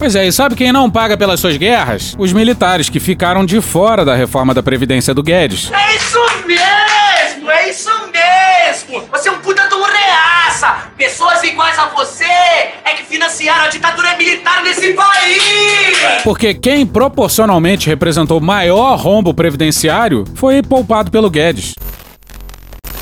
Pois 0.00 0.14
é, 0.14 0.28
e 0.28 0.30
sabe 0.30 0.54
quem 0.54 0.70
não 0.70 0.88
paga 0.88 1.16
pelas 1.16 1.40
suas 1.40 1.56
guerras? 1.56 2.14
Os 2.16 2.32
militares 2.32 2.88
que 2.88 3.00
ficaram 3.00 3.44
de 3.44 3.60
fora 3.60 4.04
da 4.04 4.14
reforma 4.14 4.54
da 4.54 4.62
Previdência 4.62 5.12
do 5.12 5.24
Guedes. 5.24 5.72
É 5.72 5.96
isso 5.96 6.20
mesmo, 6.46 7.50
é 7.50 7.68
isso 7.68 7.90
mesmo. 8.12 9.08
Você 9.10 9.28
é 9.28 9.32
um 9.32 9.40
puta 9.40 9.68
um 9.74 9.82
reaça. 9.82 10.88
Pessoas 10.96 11.42
iguais 11.42 11.76
a 11.80 11.86
você 11.86 12.24
é 12.24 12.94
que 12.96 13.02
financiaram 13.06 13.64
a 13.64 13.68
ditadura 13.68 14.16
militar 14.16 14.62
nesse 14.62 14.92
país. 14.92 15.42
Porque 16.22 16.54
quem 16.54 16.86
proporcionalmente 16.86 17.88
representou 17.88 18.40
maior 18.40 18.96
rombo 18.96 19.34
previdenciário 19.34 20.24
foi 20.36 20.62
poupado 20.62 21.10
pelo 21.10 21.28
Guedes. 21.28 21.74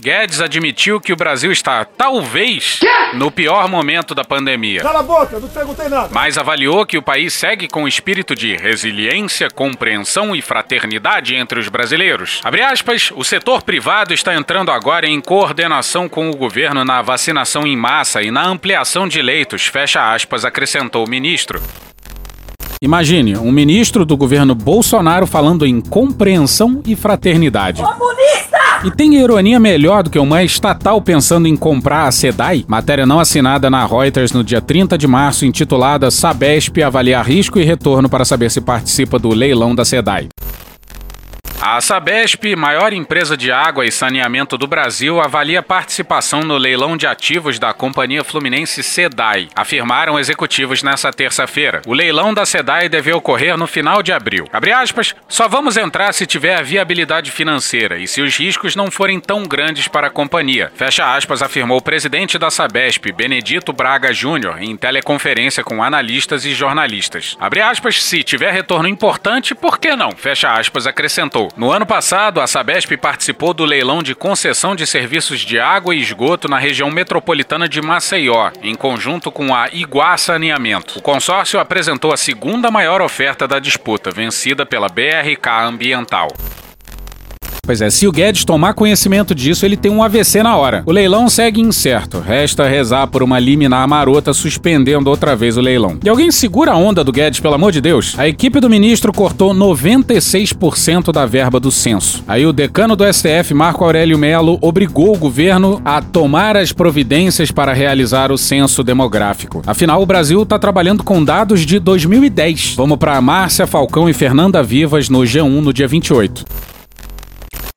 Guedes 0.07 0.41
admitiu 0.41 1.01
que 1.01 1.13
o 1.13 1.17
Brasil 1.17 1.51
está, 1.51 1.85
talvez, 1.85 2.79
no 3.15 3.29
pior 3.29 3.69
momento 3.69 4.15
da 4.15 4.23
pandemia. 4.23 4.81
Cala 4.81 5.01
a 5.01 5.03
boca, 5.03 5.41
não 5.41 5.49
te 5.49 5.53
perguntei 5.55 5.89
nada. 5.89 6.11
Mas 6.13 6.39
avaliou 6.39 6.87
que 6.87 6.97
o 6.97 7.03
país 7.03 7.35
segue 7.35 7.67
com 7.67 7.89
espírito 7.89 8.33
de 8.33 8.55
resiliência, 8.55 9.51
compreensão 9.51 10.37
e 10.37 10.41
fraternidade 10.41 11.35
entre 11.35 11.59
os 11.59 11.69
brasileiros. 11.69 12.41
Abre 12.45 12.63
aspas, 12.63 13.11
o 13.17 13.25
setor 13.25 13.63
privado 13.63 14.15
está 14.15 14.33
entrando 14.33 14.71
agora 14.71 15.09
em 15.09 15.21
coordenação 15.21 16.09
com 16.09 16.31
o 16.31 16.37
governo 16.37 16.85
na 16.85 17.03
vacinação 17.03 17.67
em 17.67 17.77
massa 17.77 18.23
e 18.23 18.31
na 18.31 18.47
ampliação 18.47 19.09
de 19.09 19.21
leitos, 19.21 19.67
fecha 19.67 20.15
aspas, 20.15 20.45
acrescentou 20.45 21.05
o 21.05 21.11
ministro. 21.11 21.61
Imagine 22.83 23.39
um 23.39 23.51
ministro 23.51 24.05
do 24.05 24.19
governo 24.19 24.55
Bolsonaro 24.55 25.27
falando 25.27 25.65
em 25.65 25.81
compreensão 25.81 26.83
e 26.87 26.95
fraternidade. 26.95 27.83
Comunista! 27.83 28.59
E 28.85 28.91
tem 28.91 29.15
ironia 29.15 29.59
melhor 29.59 30.03
do 30.03 30.11
que 30.11 30.19
uma 30.19 30.43
estatal 30.45 31.01
pensando 31.01 31.49
em 31.49 31.57
comprar 31.57 32.07
a 32.07 32.13
SEDAI? 32.13 32.67
Matéria 32.69 33.07
não 33.07 33.19
assinada 33.19 33.71
na 33.71 33.87
Reuters 33.87 34.33
no 34.33 34.45
dia 34.45 34.61
30 34.61 34.99
de 34.99 35.07
março, 35.07 35.47
intitulada 35.47 36.11
Sabesp 36.11 36.83
avalia 36.83 37.23
risco 37.23 37.59
e 37.59 37.65
retorno 37.65 38.11
para 38.11 38.27
saber 38.27 38.51
se 38.51 38.61
participa 38.61 39.19
do 39.19 39.31
leilão 39.31 39.75
da 39.75 39.85
SEDAI. 39.85 40.29
A 41.59 41.81
Sabesp, 41.81 42.55
maior 42.55 42.93
empresa 42.93 43.35
de 43.35 43.51
água 43.51 43.87
e 43.87 43.91
saneamento 43.91 44.59
do 44.59 44.67
Brasil, 44.67 45.21
avalia 45.21 45.63
participação 45.63 46.41
no 46.41 46.57
leilão 46.59 46.97
de 46.97 47.07
ativos 47.07 47.59
da 47.59 47.73
Companhia 47.73 48.23
Fluminense 48.23 48.83
SEDAI, 48.83 49.49
afirmaram 49.57 50.19
executivos 50.19 50.83
nessa 50.83 51.11
terça-feira. 51.11 51.81
O 51.87 51.95
leilão 51.95 52.35
da 52.35 52.45
SEDAI 52.45 52.91
deve 52.91 53.11
ocorrer 53.13 53.57
no 53.57 53.67
final 53.67 54.03
de 54.03 54.13
abril. 54.13 54.47
Abre 54.53 54.71
aspas, 54.71 55.15
só 55.29 55.49
vamos 55.49 55.79
entrar 55.79 56.13
se 56.13 56.27
tiver 56.27 56.63
viabilidade 56.63 57.31
financeira 57.31 57.99
e 57.99 58.07
se 58.07 58.21
os 58.21 58.37
riscos 58.37 58.77
não 58.77 58.91
forem 58.91 59.19
tão 59.19 59.43
grandes 59.43 59.89
para 59.89 60.09
a 60.09 60.11
companhia. 60.11 60.71
Fecha 60.75 61.17
aspas, 61.17 61.43
afirmou 61.43 61.79
o 61.79 61.83
presidente 61.83 62.39
da 62.39 62.51
Sabesp, 62.51 63.11
Benedito 63.13 63.73
Braga 63.73 64.13
Júnior, 64.13 64.63
em 64.63 64.77
teleconferência 64.77 65.65
com 65.65 65.83
analistas 65.83 66.45
e 66.45 66.55
jornalistas. 66.55 67.35
Abre 67.41 67.63
aspas, 67.63 68.03
se 68.05 68.23
tiver 68.23 68.53
retorno 68.53 68.87
importante, 68.89 69.55
por 69.55 69.79
que 69.79 69.97
não? 69.97 70.13
Fecha 70.13 70.53
aspas, 70.53 70.87
acrescentou. 70.87 71.46
No 71.57 71.71
ano 71.71 71.87
passado, 71.87 72.41
a 72.41 72.47
Sabesp 72.47 72.97
participou 72.97 73.53
do 73.53 73.65
leilão 73.65 74.03
de 74.03 74.15
concessão 74.15 74.75
de 74.75 74.87
serviços 74.87 75.41
de 75.41 75.59
água 75.59 75.95
e 75.95 76.01
esgoto 76.01 76.49
na 76.49 76.59
região 76.59 76.91
metropolitana 76.91 77.69
de 77.69 77.81
Maceió, 77.83 78.51
em 78.63 78.75
conjunto 78.75 79.31
com 79.31 79.55
a 79.55 79.69
Iguá 79.73 80.17
Saneamento. 80.17 80.99
O 80.99 81.03
consórcio 81.03 81.61
apresentou 81.61 82.13
a 82.13 82.17
segunda 82.17 82.71
maior 82.71 83.01
oferta 83.01 83.47
da 83.47 83.59
disputa, 83.59 84.11
vencida 84.11 84.67
pela 84.67 84.89
BRK 84.89 85.49
Ambiental. 85.65 86.29
Pois 87.67 87.81
é, 87.81 87.91
se 87.91 88.07
o 88.07 88.13
Guedes 88.13 88.45
tomar 88.45 88.75
conhecimento 88.75 89.35
disso, 89.35 89.67
ele 89.67 89.77
tem 89.77 89.91
um 89.91 90.01
AVC 90.01 90.41
na 90.41 90.57
hora. 90.57 90.85
O 90.87 90.93
leilão 90.93 91.29
segue 91.29 91.61
incerto. 91.61 92.21
Resta 92.21 92.69
rezar 92.69 93.09
por 93.09 93.25
uma 93.25 93.41
liminar 93.41 93.87
marota 93.89 94.33
suspendendo 94.33 95.11
outra 95.11 95.35
vez 95.35 95.57
o 95.57 95.61
leilão. 95.61 95.99
E 96.05 96.09
alguém 96.09 96.31
segura 96.31 96.71
a 96.71 96.77
onda 96.77 97.03
do 97.03 97.11
Guedes, 97.11 97.41
pelo 97.41 97.55
amor 97.55 97.73
de 97.73 97.81
Deus? 97.81 98.15
A 98.17 98.29
equipe 98.29 98.61
do 98.61 98.71
ministro 98.71 99.13
cortou 99.13 99.53
96% 99.53 101.11
da 101.11 101.27
verba 101.27 101.59
do 101.59 101.73
censo. 101.73 102.23
Aí 102.29 102.47
o 102.47 102.53
decano 102.53 102.95
do 102.95 103.05
STF, 103.13 103.53
Marco 103.53 103.85
Aurélio 103.85 104.17
Melo, 104.17 104.59
obrigou 104.61 105.13
o 105.13 105.19
governo 105.19 105.83
a 105.85 106.01
tomar 106.01 106.57
as 106.57 106.73
providências 106.73 107.51
para 107.51 107.73
realizar 107.73 108.31
o 108.31 108.39
censo 108.39 108.85
demográfico. 108.85 109.61
Afinal, 109.67 110.01
o 110.01 110.07
Brasil 110.07 110.41
está 110.45 110.57
trabalhando 110.57 111.03
com 111.03 111.25
dados 111.25 111.67
de 111.67 111.81
2010. 111.81 112.75
Vamos 112.77 112.97
para 112.97 113.21
Márcia 113.21 113.67
Falcão 113.67 114.09
e 114.09 114.13
Fernanda 114.13 114.63
Vivas 114.63 115.09
no 115.09 115.21
G1 115.21 115.61
no 115.61 115.73
dia 115.73 115.89
28. 115.89 116.45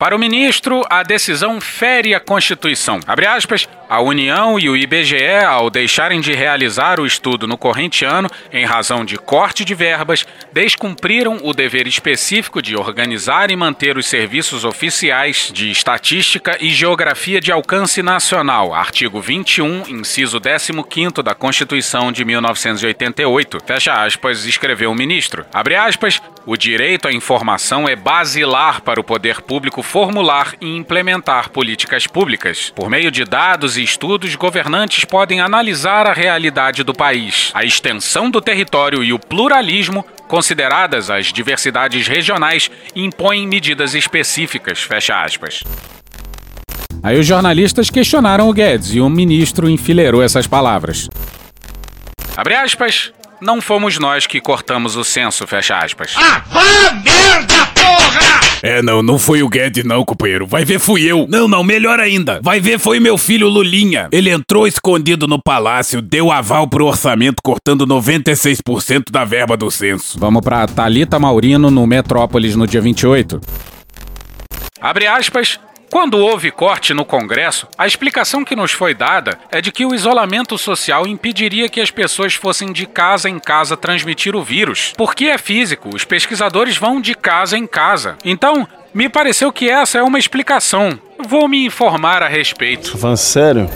Para 0.02 0.16
o 0.16 0.20
ministro, 0.20 0.82
a 0.90 1.04
decisão 1.04 1.60
fere 1.60 2.16
a 2.16 2.22
Constituição. 2.22 3.02
Abre 3.06 3.26
aspas, 3.26 3.68
a 3.89 3.99
União 3.99 4.60
e 4.60 4.69
o 4.69 4.78
IBGE, 4.78 5.43
ao 5.43 5.71
deixarem 5.71 6.21
de 6.21 6.32
realizar 6.32 6.99
o 6.99 7.08
estudo 7.08 7.47
no 7.47 7.58
corrente 7.58 8.06
ano, 8.06 8.30
em 8.54 8.63
razão 8.63 9.04
de 9.04 9.17
corte 9.17 9.65
de 9.65 9.73
verbas, 9.73 10.28
descumpriram 10.54 11.39
o 11.41 11.54
dever 11.54 11.88
específico 11.88 12.62
de 12.62 12.78
organizar 12.78 13.49
e 13.49 13.56
manter 13.56 13.97
os 13.97 14.06
serviços 14.06 14.63
oficiais 14.63 15.49
de 15.52 15.71
estatística 15.71 16.56
e 16.62 16.69
geografia 16.69 17.41
de 17.41 17.52
alcance 17.52 18.04
nacional, 18.04 18.75
artigo 18.75 19.19
21, 19.19 19.89
inciso 19.89 20.39
15 20.39 21.23
da 21.23 21.34
Constituição 21.34 22.12
de 22.12 22.23
1988. 22.23 23.58
Fecha 23.65 23.93
aspas, 23.93 24.45
escreveu 24.45 24.91
o 24.91 24.95
ministro. 24.95 25.43
Abre 25.52 25.75
aspas, 25.75 26.21
o 26.45 26.56
direito 26.56 27.08
à 27.08 27.12
informação 27.12 27.88
é 27.88 27.95
basilar 27.95 28.82
para 28.82 28.99
o 28.99 29.04
poder 29.04 29.41
público 29.41 29.82
formular 29.82 30.54
e 30.62 30.75
implementar 30.75 31.49
políticas 31.49 32.06
públicas. 32.06 32.71
Por 32.75 32.89
meio 32.89 33.10
de 33.10 33.23
dados 33.23 33.79
e 33.80 33.84
estudos, 33.84 34.36
governantes 34.36 35.04
podem 35.06 35.42
analisar 35.42 36.06
a 36.06 36.13
realidade 36.13 36.84
do 36.84 36.94
país, 36.94 37.50
a 37.56 37.63
extensão 37.63 38.30
do 38.30 38.39
território 38.39 39.04
e 39.04 39.12
o 39.12 39.18
pluralismo 39.18 40.06
consideradas 40.28 41.10
as 41.10 41.34
diversidades 41.34 42.08
regionais, 42.08 42.70
impõem 42.96 43.48
medidas 43.48 43.96
específicas. 43.96 44.84
Fecha 44.84 45.24
aspas. 45.24 45.63
Aí 47.02 47.18
os 47.18 47.26
jornalistas 47.26 47.89
questionaram 47.89 48.48
o 48.48 48.54
Guedes 48.54 48.94
e 48.94 49.00
o 49.00 49.10
ministro 49.10 49.68
enfileirou 49.68 50.22
essas 50.22 50.46
palavras. 50.46 51.10
Abre 52.38 52.56
aspas. 52.56 53.12
Não 53.41 53.62
fomos 53.62 53.97
nós 53.97 54.28
que 54.28 54.41
cortamos 54.41 54.97
o 54.97 55.04
censo, 55.04 55.47
fecha 55.47 55.78
aspas. 55.78 56.13
Ah, 56.17 56.43
vá 56.52 56.91
merda, 56.93 57.65
porra! 57.73 58.39
É, 58.62 58.82
não, 58.82 59.02
não 59.02 59.17
foi 59.17 59.41
o 59.41 59.47
Guedes 59.47 59.86
não, 59.86 60.04
companheiro. 60.04 60.45
Vai 60.45 60.65
ver 60.65 60.78
fui 60.80 61.04
eu. 61.04 61.25
Não, 61.30 61.47
não, 61.47 61.63
melhor 61.63 62.02
ainda. 62.02 62.41
Vai 62.43 62.60
ver 62.60 62.78
foi 62.78 62.99
meu 62.99 63.17
filho 63.17 63.47
Lulinha. 63.47 64.10
Ele 64.12 64.30
entrou 64.30 64.67
escondido 64.67 65.25
no 65.25 65.41
palácio, 65.41 66.02
deu 66.02 66.32
aval 66.32 66.67
pro 66.67 66.86
orçamento 66.86 67.41
cortando 67.41 67.88
96% 67.88 69.10
da 69.10 69.23
verba 69.23 69.56
do 69.56 69.71
censo. 69.71 70.19
Vamos 70.19 70.41
pra 70.41 70.67
Talita 70.67 71.17
Maurino 71.17 71.71
no 71.71 71.88
Metrópolis 71.88 72.58
no 72.58 72.67
dia 72.67 72.82
28. 72.82 73.39
Abre 74.82 75.08
aspas. 75.08 75.60
Quando 75.91 76.19
houve 76.19 76.52
corte 76.52 76.93
no 76.93 77.04
Congresso, 77.04 77.67
a 77.75 77.88
explicação 77.88 78.45
que 78.45 78.56
nos 78.56 78.71
foi 78.71 78.93
dada 78.93 79.39
é 79.52 79.60
de 79.60 79.71
que 79.71 79.86
o 79.86 79.95
isolamento 79.95 80.56
social 80.56 81.08
impediria 81.08 81.67
que 81.67 81.82
as 81.82 81.89
pessoas 81.89 82.36
fossem 82.36 82.71
de 82.71 82.86
casa 82.86 83.28
em 83.28 83.39
casa 83.39 83.75
transmitir 83.75 84.36
o 84.36 84.43
vírus. 84.43 84.93
Porque 84.95 85.25
é 85.25 85.38
físico, 85.38 85.89
os 85.93 86.06
pesquisadores 86.06 86.78
vão 86.78 87.02
de 87.02 87.15
casa 87.15 87.58
em 87.58 87.65
casa. 87.65 88.17
Então, 88.23 88.67
me 88.93 89.10
pareceu 89.10 89.52
que 89.52 89.67
essa 89.67 89.97
é 89.97 90.04
uma 90.04 90.19
explicação. 90.19 90.99
Vou 91.28 91.47
me 91.47 91.65
informar 91.65 92.21
a 92.21 92.28
respeito. 92.28 92.95
Falando 92.95 93.17
sério? 93.17 93.69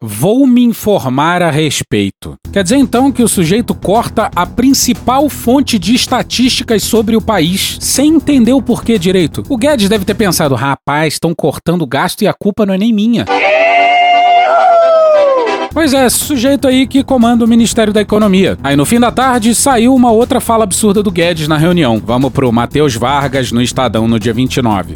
Vou 0.00 0.46
me 0.46 0.62
informar 0.62 1.42
a 1.42 1.50
respeito. 1.50 2.34
Quer 2.52 2.62
dizer 2.62 2.76
então 2.76 3.10
que 3.10 3.22
o 3.22 3.28
sujeito 3.28 3.74
corta 3.74 4.30
a 4.34 4.46
principal 4.46 5.28
fonte 5.28 5.78
de 5.78 5.94
estatísticas 5.94 6.82
sobre 6.82 7.16
o 7.16 7.20
país, 7.20 7.78
sem 7.80 8.14
entender 8.14 8.52
o 8.52 8.62
porquê 8.62 8.98
direito. 8.98 9.42
O 9.48 9.56
Guedes 9.56 9.88
deve 9.88 10.04
ter 10.04 10.14
pensado: 10.14 10.54
rapaz, 10.54 11.14
estão 11.14 11.34
cortando 11.34 11.86
gasto 11.86 12.22
e 12.22 12.28
a 12.28 12.34
culpa 12.34 12.64
não 12.66 12.74
é 12.74 12.78
nem 12.78 12.92
minha. 12.92 13.24
Pois 15.72 15.92
é, 15.92 16.08
sujeito 16.08 16.68
aí 16.68 16.86
que 16.86 17.02
comanda 17.02 17.44
o 17.44 17.48
Ministério 17.48 17.92
da 17.92 18.00
Economia. 18.00 18.56
Aí 18.62 18.76
no 18.76 18.86
fim 18.86 19.00
da 19.00 19.10
tarde 19.10 19.52
saiu 19.56 19.92
uma 19.92 20.12
outra 20.12 20.40
fala 20.40 20.62
absurda 20.62 21.02
do 21.02 21.10
Guedes 21.10 21.48
na 21.48 21.56
reunião. 21.56 22.00
Vamos 22.04 22.32
pro 22.32 22.52
Matheus 22.52 22.94
Vargas 22.94 23.50
no 23.50 23.60
Estadão 23.60 24.06
no 24.06 24.20
dia 24.20 24.32
29. 24.32 24.94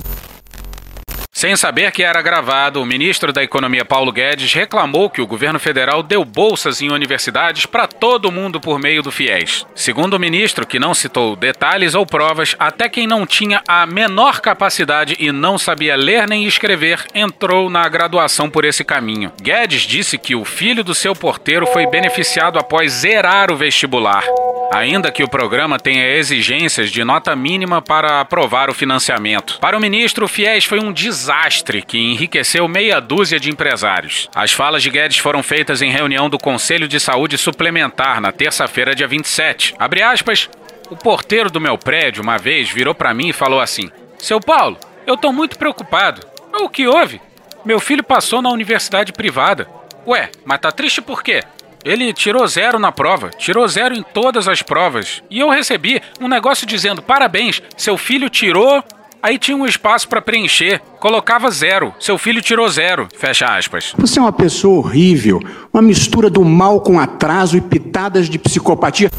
Sem 1.38 1.54
saber 1.54 1.92
que 1.92 2.02
era 2.02 2.20
gravado, 2.20 2.82
o 2.82 2.84
ministro 2.84 3.32
da 3.32 3.44
Economia 3.44 3.84
Paulo 3.84 4.10
Guedes 4.10 4.52
reclamou 4.52 5.08
que 5.08 5.20
o 5.20 5.26
governo 5.26 5.60
federal 5.60 6.02
deu 6.02 6.24
bolsas 6.24 6.82
em 6.82 6.90
universidades 6.90 7.64
para 7.64 7.86
todo 7.86 8.32
mundo 8.32 8.60
por 8.60 8.80
meio 8.80 9.04
do 9.04 9.12
FIES. 9.12 9.64
Segundo 9.72 10.14
o 10.14 10.18
ministro, 10.18 10.66
que 10.66 10.80
não 10.80 10.92
citou 10.92 11.36
detalhes 11.36 11.94
ou 11.94 12.04
provas, 12.04 12.56
até 12.58 12.88
quem 12.88 13.06
não 13.06 13.24
tinha 13.24 13.62
a 13.68 13.86
menor 13.86 14.40
capacidade 14.40 15.14
e 15.16 15.30
não 15.30 15.56
sabia 15.56 15.94
ler 15.94 16.26
nem 16.26 16.44
escrever 16.44 17.06
entrou 17.14 17.70
na 17.70 17.88
graduação 17.88 18.50
por 18.50 18.64
esse 18.64 18.82
caminho. 18.82 19.30
Guedes 19.40 19.82
disse 19.82 20.18
que 20.18 20.34
o 20.34 20.44
filho 20.44 20.82
do 20.82 20.92
seu 20.92 21.14
porteiro 21.14 21.68
foi 21.68 21.86
beneficiado 21.86 22.58
após 22.58 22.90
zerar 22.90 23.52
o 23.52 23.56
vestibular, 23.56 24.24
ainda 24.72 25.10
que 25.10 25.22
o 25.22 25.28
programa 25.28 25.78
tenha 25.78 26.06
exigências 26.16 26.90
de 26.90 27.02
nota 27.04 27.34
mínima 27.34 27.80
para 27.80 28.20
aprovar 28.20 28.70
o 28.70 28.74
financiamento. 28.74 29.58
Para 29.60 29.76
o 29.76 29.80
ministro, 29.80 30.24
o 30.24 30.28
FIES 30.28 30.64
foi 30.64 30.80
um 30.80 30.92
desastre 30.92 31.82
que 31.82 31.98
enriqueceu 31.98 32.66
meia 32.68 33.00
dúzia 33.00 33.40
de 33.40 33.50
empresários. 33.50 34.28
As 34.34 34.52
falas 34.52 34.82
de 34.82 34.90
Guedes 34.90 35.18
foram 35.18 35.42
feitas 35.42 35.82
em 35.82 35.90
reunião 35.90 36.28
do 36.28 36.38
Conselho 36.38 36.88
de 36.88 37.00
Saúde 37.00 37.38
Suplementar 37.38 38.20
na 38.20 38.32
terça-feira, 38.32 38.94
dia 38.94 39.08
27. 39.08 39.74
Abre 39.78 40.02
aspas. 40.02 40.48
O 40.90 40.96
porteiro 40.96 41.50
do 41.50 41.60
meu 41.60 41.76
prédio 41.76 42.22
uma 42.22 42.38
vez 42.38 42.70
virou 42.70 42.94
para 42.94 43.12
mim 43.12 43.28
e 43.28 43.32
falou 43.34 43.60
assim: 43.60 43.90
"Seu 44.18 44.40
Paulo, 44.40 44.78
eu 45.06 45.16
tô 45.16 45.32
muito 45.32 45.58
preocupado. 45.58 46.26
O 46.54 46.68
que 46.68 46.86
houve? 46.86 47.20
Meu 47.64 47.78
filho 47.78 48.02
passou 48.02 48.40
na 48.40 48.50
universidade 48.50 49.12
privada. 49.12 49.68
Ué, 50.06 50.30
mas 50.44 50.60
tá 50.60 50.72
triste 50.72 51.02
por 51.02 51.22
quê? 51.22 51.42
Ele 51.84 52.12
tirou 52.12 52.46
zero 52.46 52.78
na 52.78 52.92
prova, 52.92 53.30
tirou 53.30 53.66
zero 53.68 53.94
em 53.94 54.02
todas 54.02 54.48
as 54.48 54.62
provas. 54.62 55.22
E 55.30 55.38
eu 55.38 55.50
recebi 55.50 56.00
um 56.20 56.28
negócio 56.28 56.66
dizendo: 56.66 57.02
parabéns, 57.02 57.62
seu 57.76 57.96
filho 57.96 58.28
tirou 58.28 58.82
Aí 59.20 59.36
tinha 59.36 59.56
um 59.56 59.66
espaço 59.66 60.08
para 60.08 60.22
preencher, 60.22 60.80
colocava 61.00 61.50
zero. 61.50 61.92
Seu 61.98 62.16
filho 62.16 62.40
tirou 62.40 62.68
zero. 62.68 63.08
Fecha 63.16 63.46
aspas. 63.46 63.92
Você 63.98 64.18
é 64.18 64.22
uma 64.22 64.32
pessoa 64.32 64.78
horrível, 64.78 65.40
uma 65.72 65.82
mistura 65.82 66.30
do 66.30 66.44
mal 66.44 66.80
com 66.80 67.00
atraso 67.00 67.56
e 67.56 67.60
pitadas 67.60 68.28
de 68.28 68.38
psicopatia. 68.38 69.10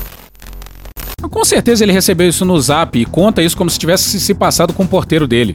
Com 1.29 1.43
certeza 1.43 1.83
ele 1.83 1.91
recebeu 1.91 2.29
isso 2.29 2.45
no 2.45 2.59
zap 2.61 2.97
e 2.97 3.05
conta 3.05 3.43
isso 3.43 3.57
como 3.57 3.69
se 3.69 3.77
tivesse 3.77 4.19
se 4.19 4.33
passado 4.33 4.73
com 4.73 4.83
o 4.83 4.87
porteiro 4.87 5.27
dele. 5.27 5.53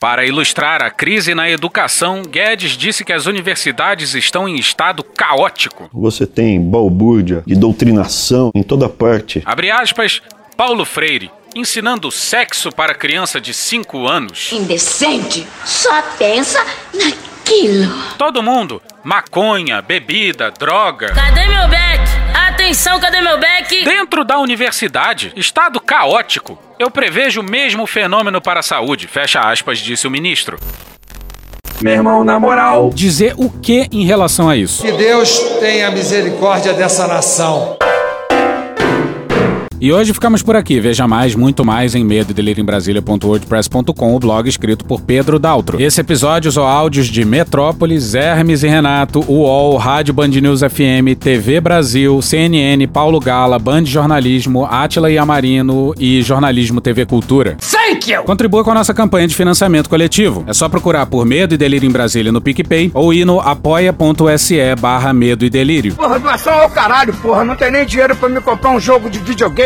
Para 0.00 0.26
ilustrar 0.26 0.82
a 0.82 0.90
crise 0.90 1.34
na 1.34 1.48
educação, 1.48 2.22
Guedes 2.22 2.72
disse 2.76 3.04
que 3.04 3.12
as 3.12 3.26
universidades 3.26 4.14
estão 4.14 4.48
em 4.48 4.56
estado 4.56 5.02
caótico. 5.02 5.88
Você 5.92 6.26
tem 6.26 6.60
balbúrdia 6.60 7.42
e 7.46 7.54
doutrinação 7.54 8.50
em 8.54 8.62
toda 8.62 8.88
parte. 8.88 9.42
Abre 9.44 9.70
aspas, 9.70 10.20
Paulo 10.56 10.84
Freire, 10.84 11.30
ensinando 11.54 12.10
sexo 12.10 12.70
para 12.70 12.94
criança 12.94 13.40
de 13.40 13.54
5 13.54 14.06
anos. 14.06 14.52
Indecente, 14.52 15.46
só 15.64 16.02
pensa 16.18 16.64
naquilo. 16.92 17.90
Todo 18.18 18.42
mundo, 18.42 18.82
maconha, 19.02 19.80
bebida, 19.80 20.50
droga. 20.50 21.12
Cadê 21.14 21.46
meu 21.46 21.68
beck? 21.68 22.02
Atenção, 22.48 23.00
cadê 23.00 23.20
meu 23.20 23.38
beck? 23.38 23.84
Dentro 23.84 24.24
da 24.24 24.38
universidade, 24.38 25.32
estado 25.36 25.80
caótico. 25.80 26.65
Eu 26.78 26.90
prevejo 26.90 27.40
o 27.40 27.44
mesmo 27.44 27.86
fenômeno 27.86 28.38
para 28.38 28.60
a 28.60 28.62
saúde, 28.62 29.08
fecha 29.08 29.40
aspas, 29.40 29.78
disse 29.78 30.06
o 30.06 30.10
ministro. 30.10 30.58
Meu 31.80 31.94
irmão, 31.94 32.22
na 32.22 32.38
moral. 32.38 32.90
Dizer 32.94 33.34
o 33.38 33.48
que 33.48 33.88
em 33.90 34.04
relação 34.04 34.48
a 34.48 34.56
isso? 34.56 34.82
Que 34.82 34.92
Deus 34.92 35.38
tenha 35.58 35.90
misericórdia 35.90 36.74
dessa 36.74 37.06
nação. 37.06 37.78
E 39.78 39.92
hoje 39.92 40.14
ficamos 40.14 40.42
por 40.42 40.56
aqui. 40.56 40.80
Veja 40.80 41.06
mais, 41.06 41.34
muito 41.34 41.62
mais 41.62 41.94
em 41.94 42.02
medo 42.02 42.32
o 44.16 44.18
blog 44.18 44.48
escrito 44.48 44.86
por 44.86 45.02
Pedro 45.02 45.38
Daltro. 45.38 45.80
Esse 45.80 46.00
episódio 46.00 46.48
usou 46.48 46.64
áudios 46.64 47.08
de 47.08 47.26
Metrópolis, 47.26 48.14
Hermes 48.14 48.62
e 48.62 48.68
Renato, 48.68 49.20
UOL, 49.30 49.76
Rádio 49.76 50.14
Band 50.14 50.28
News 50.28 50.60
FM, 50.60 51.14
TV 51.20 51.60
Brasil, 51.60 52.22
CNN, 52.22 52.86
Paulo 52.86 53.20
Gala, 53.20 53.58
Band 53.58 53.84
Jornalismo, 53.84 54.64
Átila 54.64 55.10
e 55.10 55.18
Amarino 55.18 55.92
e 55.98 56.22
Jornalismo 56.22 56.80
TV 56.80 57.04
Cultura. 57.04 57.58
Thank 57.60 58.10
you! 58.10 58.22
Contribua 58.22 58.64
com 58.64 58.70
a 58.70 58.74
nossa 58.74 58.94
campanha 58.94 59.28
de 59.28 59.36
financiamento 59.36 59.90
coletivo. 59.90 60.42
É 60.46 60.54
só 60.54 60.70
procurar 60.70 61.04
por 61.04 61.26
Medo 61.26 61.54
e 61.54 61.58
Delírio 61.58 61.86
em 61.86 61.92
Brasília 61.92 62.32
no 62.32 62.40
PicPay 62.40 62.90
ou 62.94 63.12
ir 63.12 63.26
no 63.26 63.40
apoia.se 63.40 64.74
barra 64.80 65.12
Medo 65.12 65.44
e 65.44 65.50
Delírio. 65.50 65.94
Porra, 65.94 66.18
doação 66.18 66.54
ao 66.54 66.70
caralho, 66.70 67.12
porra. 67.14 67.44
Não 67.44 67.54
tem 67.54 67.70
nem 67.70 67.84
dinheiro 67.84 68.16
pra 68.16 68.28
me 68.28 68.40
comprar 68.40 68.70
um 68.70 68.80
jogo 68.80 69.10
de 69.10 69.18
videogame 69.18 69.65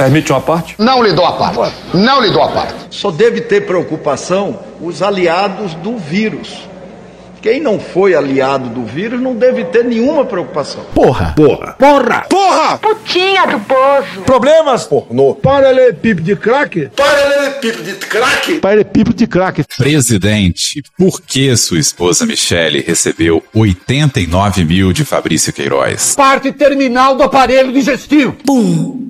Permite 0.00 0.32
uma 0.32 0.40
parte? 0.40 0.74
Não 0.78 1.02
lhe 1.02 1.12
dou 1.12 1.26
a 1.26 1.32
parte. 1.32 1.74
Não 1.92 2.22
lhe 2.22 2.30
dou 2.30 2.42
a 2.42 2.48
parte. 2.48 2.74
Só 2.88 3.10
deve 3.10 3.42
ter 3.42 3.66
preocupação 3.66 4.58
os 4.80 5.02
aliados 5.02 5.74
do 5.74 5.98
vírus. 5.98 6.70
Quem 7.42 7.60
não 7.60 7.78
foi 7.78 8.14
aliado 8.14 8.70
do 8.70 8.82
vírus 8.82 9.20
não 9.20 9.34
deve 9.34 9.64
ter 9.64 9.84
nenhuma 9.84 10.24
preocupação. 10.24 10.84
Porra. 10.94 11.34
Porra. 11.36 11.74
Porra. 11.78 12.26
Porra! 12.30 12.78
Putinha 12.78 13.46
do 13.46 13.60
poço. 13.60 14.22
Problemas? 14.24 14.84
Pornô. 14.84 15.34
Paralelepípedo 15.34 16.22
de 16.22 16.36
crack? 16.36 16.90
Paralelepípedo 16.96 17.82
de 17.82 17.92
crack? 17.94 18.54
Paralelepípedo 18.54 19.16
de 19.16 19.26
crack. 19.26 19.64
Presidente, 19.76 20.82
por 20.96 21.20
que 21.20 21.54
sua 21.58 21.78
esposa 21.78 22.24
Michele 22.24 22.80
recebeu 22.80 23.42
89 23.54 24.64
mil 24.64 24.94
de 24.94 25.04
Fabrício 25.04 25.52
Queiroz? 25.52 26.14
Parte 26.14 26.52
terminal 26.52 27.16
do 27.16 27.22
aparelho 27.22 27.70
digestivo. 27.70 28.32
Pum. 28.46 29.09